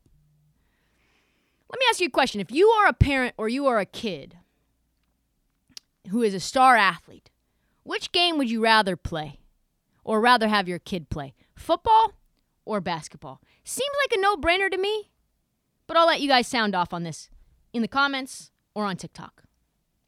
Let 1.70 1.78
me 1.78 1.86
ask 1.88 2.00
you 2.00 2.08
a 2.08 2.10
question. 2.10 2.40
If 2.40 2.52
you 2.52 2.68
are 2.68 2.88
a 2.88 2.92
parent 2.92 3.34
or 3.38 3.48
you 3.48 3.66
are 3.66 3.78
a 3.78 3.86
kid 3.86 4.36
who 6.10 6.22
is 6.22 6.34
a 6.34 6.40
star 6.40 6.76
athlete, 6.76 7.30
which 7.82 8.12
game 8.12 8.36
would 8.36 8.50
you 8.50 8.62
rather 8.62 8.96
play 8.96 9.40
or 10.04 10.20
rather 10.20 10.48
have 10.48 10.68
your 10.68 10.78
kid 10.78 11.08
play? 11.08 11.34
Football 11.54 12.12
or 12.66 12.82
basketball? 12.82 13.40
Seems 13.64 13.88
like 14.04 14.18
a 14.18 14.20
no 14.20 14.36
brainer 14.36 14.70
to 14.70 14.76
me, 14.76 15.10
but 15.86 15.96
I'll 15.96 16.06
let 16.06 16.20
you 16.20 16.28
guys 16.28 16.46
sound 16.46 16.74
off 16.74 16.92
on 16.92 17.04
this 17.04 17.30
in 17.72 17.80
the 17.80 17.88
comments 17.88 18.50
or 18.74 18.84
on 18.84 18.96
TikTok. 18.96 19.44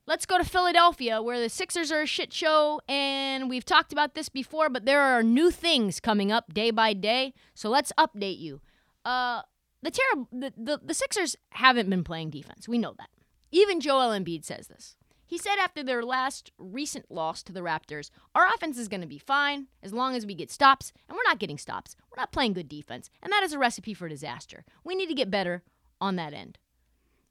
Let's 0.07 0.27
go 0.27 0.39
to 0.39 0.45
Philadelphia, 0.45 1.21
where 1.21 1.39
the 1.39 1.51
Sixers 1.51 1.93
are 1.93 2.01
a 2.01 2.07
shit 2.07 2.33
show, 2.33 2.81
and 2.89 3.49
we've 3.51 3.65
talked 3.65 3.93
about 3.93 4.15
this 4.15 4.31
before, 4.31 4.71
but 4.71 4.87
there 4.87 5.03
are 5.03 5.23
new 5.23 5.51
things 5.51 6.01
coming 6.01 6.33
up 6.33 6.55
day 6.55 6.71
by 6.71 6.95
day. 6.95 7.35
So 7.55 7.69
let's 7.69 7.93
update 7.99 8.39
you. 8.39 8.63
Uh, 9.05 9.43
the 9.83 9.91
terrible, 9.91 10.29
the, 10.33 10.53
the, 10.57 10.81
the 10.83 10.95
Sixers 10.95 11.37
haven't 11.51 11.91
been 11.91 12.05
playing 12.05 12.31
defense. 12.31 12.67
We 12.67 12.79
know 12.79 12.95
that. 12.99 13.11
Even 13.51 13.81
Joel 13.81 14.19
Embiid 14.19 14.45
says 14.45 14.69
this. 14.69 14.97
He 15.29 15.37
said 15.37 15.57
after 15.61 15.83
their 15.83 16.03
last 16.03 16.53
recent 16.57 17.11
loss 17.11 17.43
to 17.43 17.53
the 17.53 17.61
Raptors, 17.61 18.11
our 18.35 18.47
offense 18.47 18.79
is 18.79 18.89
going 18.89 19.03
to 19.03 19.07
be 19.07 19.19
fine 19.19 19.67
as 19.83 19.93
long 19.93 20.17
as 20.17 20.25
we 20.25 20.35
get 20.35 20.51
stops, 20.51 20.91
and 21.07 21.15
we're 21.15 21.29
not 21.29 21.39
getting 21.39 21.59
stops. 21.59 21.97
We're 22.11 22.21
not 22.21 22.33
playing 22.33 22.55
good 22.55 22.67
defense, 22.67 23.11
and 23.23 23.31
that 23.31 23.43
is 23.43 23.53
a 23.53 23.59
recipe 23.59 23.93
for 23.93 24.09
disaster. 24.09 24.65
We 24.85 24.95
need 24.95 25.09
to 25.09 25.15
get 25.15 25.31
better 25.31 25.65
on 26.01 26.17
that 26.17 26.33
end. 26.33 26.57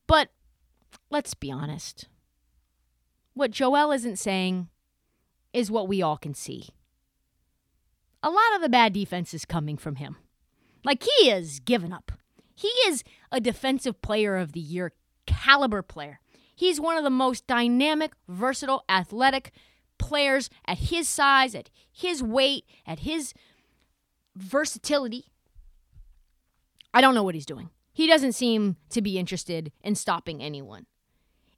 But 0.05 0.29
let's 1.09 1.33
be 1.33 1.51
honest. 1.51 2.07
What 3.33 3.49
Joel 3.49 3.91
isn't 3.91 4.19
saying 4.19 4.67
is 5.51 5.71
what 5.71 5.87
we 5.87 6.03
all 6.03 6.17
can 6.17 6.35
see. 6.35 6.69
A 8.21 8.29
lot 8.29 8.55
of 8.55 8.61
the 8.61 8.69
bad 8.69 8.93
defense 8.93 9.33
is 9.33 9.43
coming 9.43 9.75
from 9.75 9.95
him. 9.95 10.17
Like 10.83 11.01
he 11.01 11.31
is 11.31 11.59
given 11.61 11.91
up. 11.91 12.11
He 12.53 12.67
is 12.87 13.03
a 13.31 13.41
defensive 13.41 14.03
player 14.03 14.37
of 14.37 14.51
the 14.51 14.59
year 14.59 14.93
caliber 15.25 15.81
player. 15.81 16.19
He's 16.57 16.81
one 16.81 16.97
of 16.97 17.03
the 17.03 17.11
most 17.11 17.45
dynamic, 17.45 18.13
versatile, 18.27 18.83
athletic 18.89 19.51
players 19.99 20.49
at 20.65 20.79
his 20.79 21.07
size, 21.07 21.53
at 21.53 21.69
his 21.91 22.23
weight, 22.23 22.65
at 22.83 23.01
his 23.01 23.35
versatility. 24.35 25.25
I 26.95 26.99
don't 26.99 27.13
know 27.13 27.21
what 27.21 27.35
he's 27.35 27.45
doing. 27.45 27.69
He 27.93 28.07
doesn't 28.07 28.31
seem 28.31 28.77
to 28.89 29.03
be 29.03 29.19
interested 29.19 29.71
in 29.83 29.93
stopping 29.93 30.41
anyone. 30.41 30.87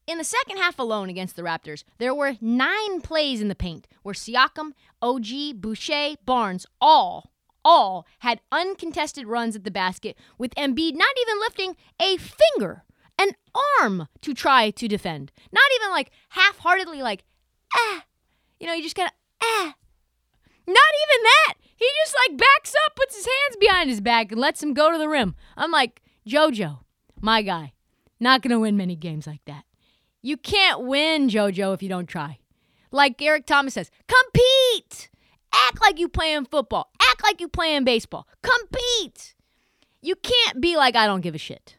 In 0.05 0.17
the 0.17 0.25
second 0.25 0.57
half 0.57 0.77
alone 0.77 1.07
against 1.07 1.37
the 1.37 1.43
Raptors, 1.43 1.85
there 1.97 2.13
were 2.13 2.33
nine 2.41 2.99
plays 2.99 3.39
in 3.39 3.47
the 3.47 3.55
paint 3.55 3.87
where 4.03 4.13
Siakam, 4.13 4.73
OG, 5.01 5.61
Boucher, 5.61 6.15
Barnes 6.25 6.65
all, 6.81 7.31
all 7.63 8.05
had 8.19 8.41
uncontested 8.51 9.27
runs 9.27 9.55
at 9.55 9.63
the 9.63 9.71
basket 9.71 10.17
with 10.37 10.53
Embiid 10.55 10.95
not 10.95 11.15
even 11.21 11.39
lifting 11.39 11.75
a 12.01 12.17
finger, 12.17 12.83
an 13.19 13.31
arm 13.79 14.07
to 14.21 14.33
try 14.33 14.71
to 14.71 14.87
defend. 14.87 15.31
Not 15.51 15.63
even 15.79 15.91
like 15.91 16.11
half-heartedly 16.29 17.03
like, 17.03 17.23
ah. 17.75 18.05
You 18.59 18.67
know, 18.67 18.73
you 18.73 18.81
just 18.81 18.95
of, 19.07 19.13
ah. 19.43 19.75
Not 20.65 20.77
even 20.77 21.23
that. 21.23 21.53
He 21.75 21.87
just 22.03 22.15
like 22.27 22.37
backs 22.37 22.73
up, 22.85 22.95
puts 22.95 23.15
his 23.15 23.25
hands 23.25 23.57
behind 23.59 23.89
his 23.89 24.01
back, 24.01 24.31
and 24.31 24.41
lets 24.41 24.63
him 24.63 24.73
go 24.73 24.91
to 24.91 24.97
the 24.97 25.09
rim. 25.09 25.35
I'm 25.55 25.71
like, 25.71 26.01
JoJo, 26.27 26.79
my 27.21 27.41
guy, 27.41 27.73
not 28.19 28.41
to 28.51 28.59
win 28.59 28.77
many 28.77 28.95
games 28.95 29.27
like 29.27 29.43
that. 29.45 29.63
You 30.21 30.37
can't 30.37 30.81
win, 30.81 31.29
JoJo, 31.29 31.73
if 31.73 31.81
you 31.81 31.89
don't 31.89 32.07
try. 32.07 32.39
Like 32.91 33.21
Eric 33.21 33.45
Thomas 33.45 33.75
says, 33.75 33.91
compete. 34.07 35.09
Act 35.51 35.81
like 35.81 35.99
you 35.99 36.09
playing 36.09 36.45
football. 36.45 36.91
Act 37.01 37.23
like 37.23 37.41
you 37.41 37.47
playing 37.47 37.83
baseball. 37.83 38.27
Compete. 38.41 39.35
You 40.01 40.15
can't 40.15 40.61
be 40.61 40.77
like 40.77 40.95
I 40.95 41.07
don't 41.07 41.21
give 41.21 41.35
a 41.35 41.39
shit. 41.39 41.75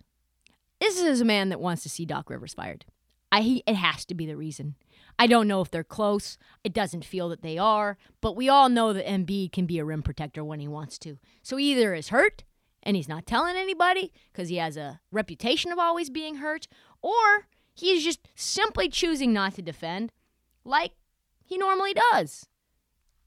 This 0.81 1.01
is 1.01 1.21
a 1.21 1.27
man 1.27 1.51
that 1.51 1.61
wants 1.61 1.83
to 1.83 1.89
see 1.89 2.07
Doc 2.07 2.31
Rivers 2.31 2.55
fired. 2.55 2.85
I 3.31 3.43
he, 3.43 3.63
it 3.67 3.75
has 3.75 4.05
to 4.07 4.15
be 4.15 4.27
the 4.27 4.37
reason. 4.37 4.75
I 5.19 5.27
don't 5.27 5.47
know 5.47 5.61
if 5.61 5.71
they're 5.71 5.85
close. 5.85 6.39
It 6.65 6.73
doesn't 6.73 7.05
feel 7.05 7.29
that 7.29 7.43
they 7.43 7.59
are, 7.59 7.99
but 8.21 8.35
we 8.35 8.49
all 8.49 8.69
know 8.69 8.93
that 8.93 9.07
Embiid 9.07 9.53
can 9.53 9.67
be 9.67 9.79
a 9.79 9.85
rim 9.85 10.03
protector 10.03 10.43
when 10.43 10.61
he 10.61 10.69
wants 10.69 10.99
to. 11.01 11.19
So 11.43 11.59
either 11.59 11.95
is 11.95 12.09
hurt 12.09 12.45
and 12.83 12.97
he's 12.97 13.09
not 13.09 13.27
telling 13.27 13.57
anybody 13.57 14.13
because 14.33 14.49
he 14.49 14.57
has 14.57 14.77
a 14.77 15.01
reputation 15.13 15.71
of 15.71 15.79
always 15.79 16.09
being 16.09 16.37
hurt, 16.37 16.67
or 17.03 17.47
he's 17.75 18.03
just 18.03 18.27
simply 18.35 18.89
choosing 18.89 19.33
not 19.33 19.55
to 19.57 19.63
defend 19.63 20.13
like 20.65 20.93
he 21.45 21.59
normally 21.59 21.95
does. 22.13 22.47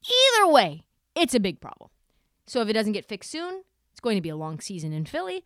Either 0.03 0.51
way, 0.51 0.83
it's 1.15 1.35
a 1.35 1.39
big 1.39 1.61
problem. 1.61 1.89
So 2.47 2.61
if 2.61 2.69
it 2.69 2.73
doesn't 2.73 2.93
get 2.93 3.05
fixed 3.05 3.29
soon, 3.29 3.63
it's 3.91 4.01
going 4.01 4.17
to 4.17 4.21
be 4.21 4.29
a 4.29 4.35
long 4.35 4.59
season 4.59 4.91
in 4.91 5.05
Philly. 5.05 5.45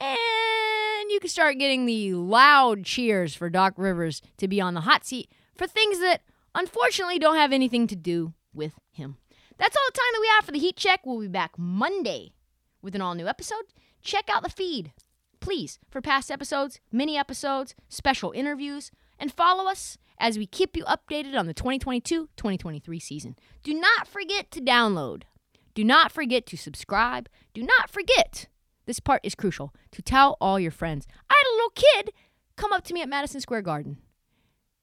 And 0.00 1.10
you 1.10 1.20
can 1.20 1.28
start 1.28 1.58
getting 1.58 1.86
the 1.86 2.14
loud 2.14 2.84
cheers 2.84 3.34
for 3.34 3.50
Doc 3.50 3.74
Rivers 3.76 4.22
to 4.38 4.48
be 4.48 4.60
on 4.60 4.74
the 4.74 4.82
hot 4.82 5.04
seat 5.04 5.30
for 5.56 5.66
things 5.66 6.00
that 6.00 6.22
unfortunately 6.54 7.18
don't 7.18 7.36
have 7.36 7.52
anything 7.52 7.86
to 7.88 7.96
do 7.96 8.34
with 8.52 8.74
him. 8.92 9.16
That's 9.58 9.76
all 9.76 9.88
the 9.88 9.98
time 9.98 10.12
that 10.12 10.20
we 10.20 10.28
have 10.28 10.44
for 10.44 10.52
the 10.52 10.58
Heat 10.58 10.76
Check. 10.76 11.00
We'll 11.04 11.20
be 11.20 11.28
back 11.28 11.58
Monday 11.58 12.32
with 12.80 12.94
an 12.94 13.02
all 13.02 13.14
new 13.14 13.28
episode. 13.28 13.64
Check 14.02 14.30
out 14.32 14.42
the 14.42 14.48
feed 14.48 14.92
please, 15.40 15.78
for 15.90 16.00
past 16.00 16.30
episodes, 16.30 16.80
mini 16.92 17.16
episodes, 17.16 17.74
special 17.88 18.30
interviews, 18.32 18.90
and 19.18 19.32
follow 19.32 19.68
us 19.68 19.98
as 20.18 20.38
we 20.38 20.46
keep 20.46 20.76
you 20.76 20.84
updated 20.84 21.36
on 21.36 21.46
the 21.46 21.54
2022 21.54 22.28
2023 22.36 23.00
season. 23.00 23.36
Do 23.62 23.74
not 23.74 24.06
forget 24.06 24.50
to 24.52 24.60
download. 24.60 25.22
Do 25.74 25.82
not 25.82 26.12
forget 26.12 26.46
to 26.46 26.56
subscribe. 26.56 27.28
Do 27.54 27.62
not 27.62 27.90
forget, 27.90 28.46
this 28.86 29.00
part 29.00 29.20
is 29.22 29.34
crucial, 29.34 29.74
to 29.92 30.02
tell 30.02 30.36
all 30.40 30.58
your 30.58 30.70
friends. 30.70 31.06
I 31.28 31.34
had 31.34 31.50
a 31.50 31.56
little 31.56 31.70
kid 31.70 32.12
come 32.56 32.72
up 32.72 32.84
to 32.84 32.94
me 32.94 33.02
at 33.02 33.08
Madison 33.08 33.40
Square 33.40 33.62
Garden, 33.62 33.98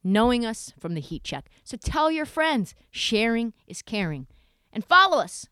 knowing 0.04 0.46
us 0.46 0.74
from 0.80 0.94
the 0.94 1.02
heat 1.02 1.24
check. 1.24 1.50
So 1.64 1.78
tell 1.78 2.10
your 2.10 2.26
friends. 2.26 2.76
Sharing 2.92 3.54
is 3.68 3.82
caring. 3.82 4.28
And 4.72 4.86
follow 4.86 5.18
us, 5.18 5.48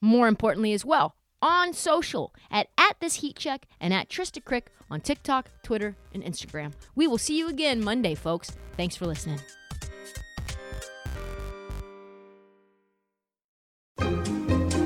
more 0.00 0.28
importantly, 0.28 0.72
as 0.72 0.84
well, 0.84 1.16
on 1.42 1.72
social 1.72 2.34
at, 2.50 2.68
at 2.78 2.98
this 3.00 3.16
heat 3.16 3.36
check 3.36 3.66
and 3.80 3.92
at 3.92 4.08
Trysta 4.08 4.42
Krick 4.42 4.68
on 4.90 5.00
TikTok, 5.00 5.50
Twitter, 5.62 5.96
and 6.12 6.22
Instagram. 6.22 6.72
We 6.94 7.06
will 7.06 7.18
see 7.18 7.38
you 7.38 7.48
again 7.48 7.84
Monday, 7.84 8.14
folks. 8.14 8.52
Thanks 8.76 8.96
for 8.96 9.06
listening. 9.06 9.40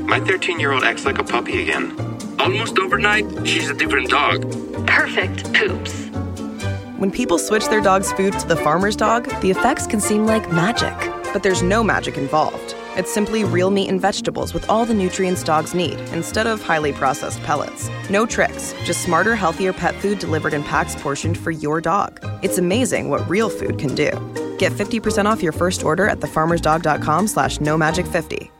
My 0.09 0.20
13 0.20 0.59
year 0.59 0.72
old 0.72 0.84
acts 0.84 1.05
like 1.05 1.18
a 1.18 1.24
puppy 1.24 1.62
again. 1.62 2.17
Almost 2.39 2.78
overnight, 2.78 3.47
she's 3.47 3.68
a 3.68 3.74
different 3.74 4.11
dog. 4.11 4.43
Perfect 4.86 5.53
poops. 5.53 6.07
When 6.97 7.11
people 7.11 7.39
switch 7.39 7.66
their 7.68 7.80
dog's 7.80 8.12
food 8.12 8.39
to 8.39 8.47
the 8.47 8.57
farmer's 8.57 8.97
dog, 8.97 9.28
the 9.41 9.51
effects 9.51 9.86
can 9.86 10.01
seem 10.01 10.24
like 10.26 10.51
magic. 10.51 10.95
But 11.32 11.43
there's 11.43 11.62
no 11.62 11.84
magic 11.84 12.16
involved. 12.16 12.74
It's 12.97 13.12
simply 13.12 13.45
real 13.45 13.70
meat 13.70 13.89
and 13.89 14.01
vegetables 14.01 14.55
with 14.55 14.68
all 14.70 14.84
the 14.84 14.95
nutrients 14.95 15.45
dogs 15.45 15.74
need, 15.74 15.99
instead 16.12 16.47
of 16.47 16.62
highly 16.62 16.93
processed 16.93 17.41
pellets. 17.43 17.91
No 18.09 18.24
tricks, 18.24 18.74
just 18.84 19.03
smarter, 19.03 19.36
healthier 19.36 19.72
pet 19.72 19.95
food 19.97 20.18
delivered 20.18 20.55
in 20.55 20.62
packs 20.64 20.97
portioned 20.97 21.36
for 21.39 21.51
your 21.51 21.80
dog. 21.80 22.18
It's 22.43 22.59
amazing 22.59 23.09
what 23.09 23.28
real 23.28 23.51
food 23.51 23.78
can 23.78 23.95
do. 23.95 24.11
Get 24.59 24.72
50% 24.72 25.26
off 25.26 25.43
your 25.43 25.53
first 25.53 25.84
order 25.84 26.09
at 26.09 26.20
thefarmersdog.com 26.20 27.28
slash 27.28 27.61
no 27.61 27.76
magic 27.76 28.07
50. 28.07 28.51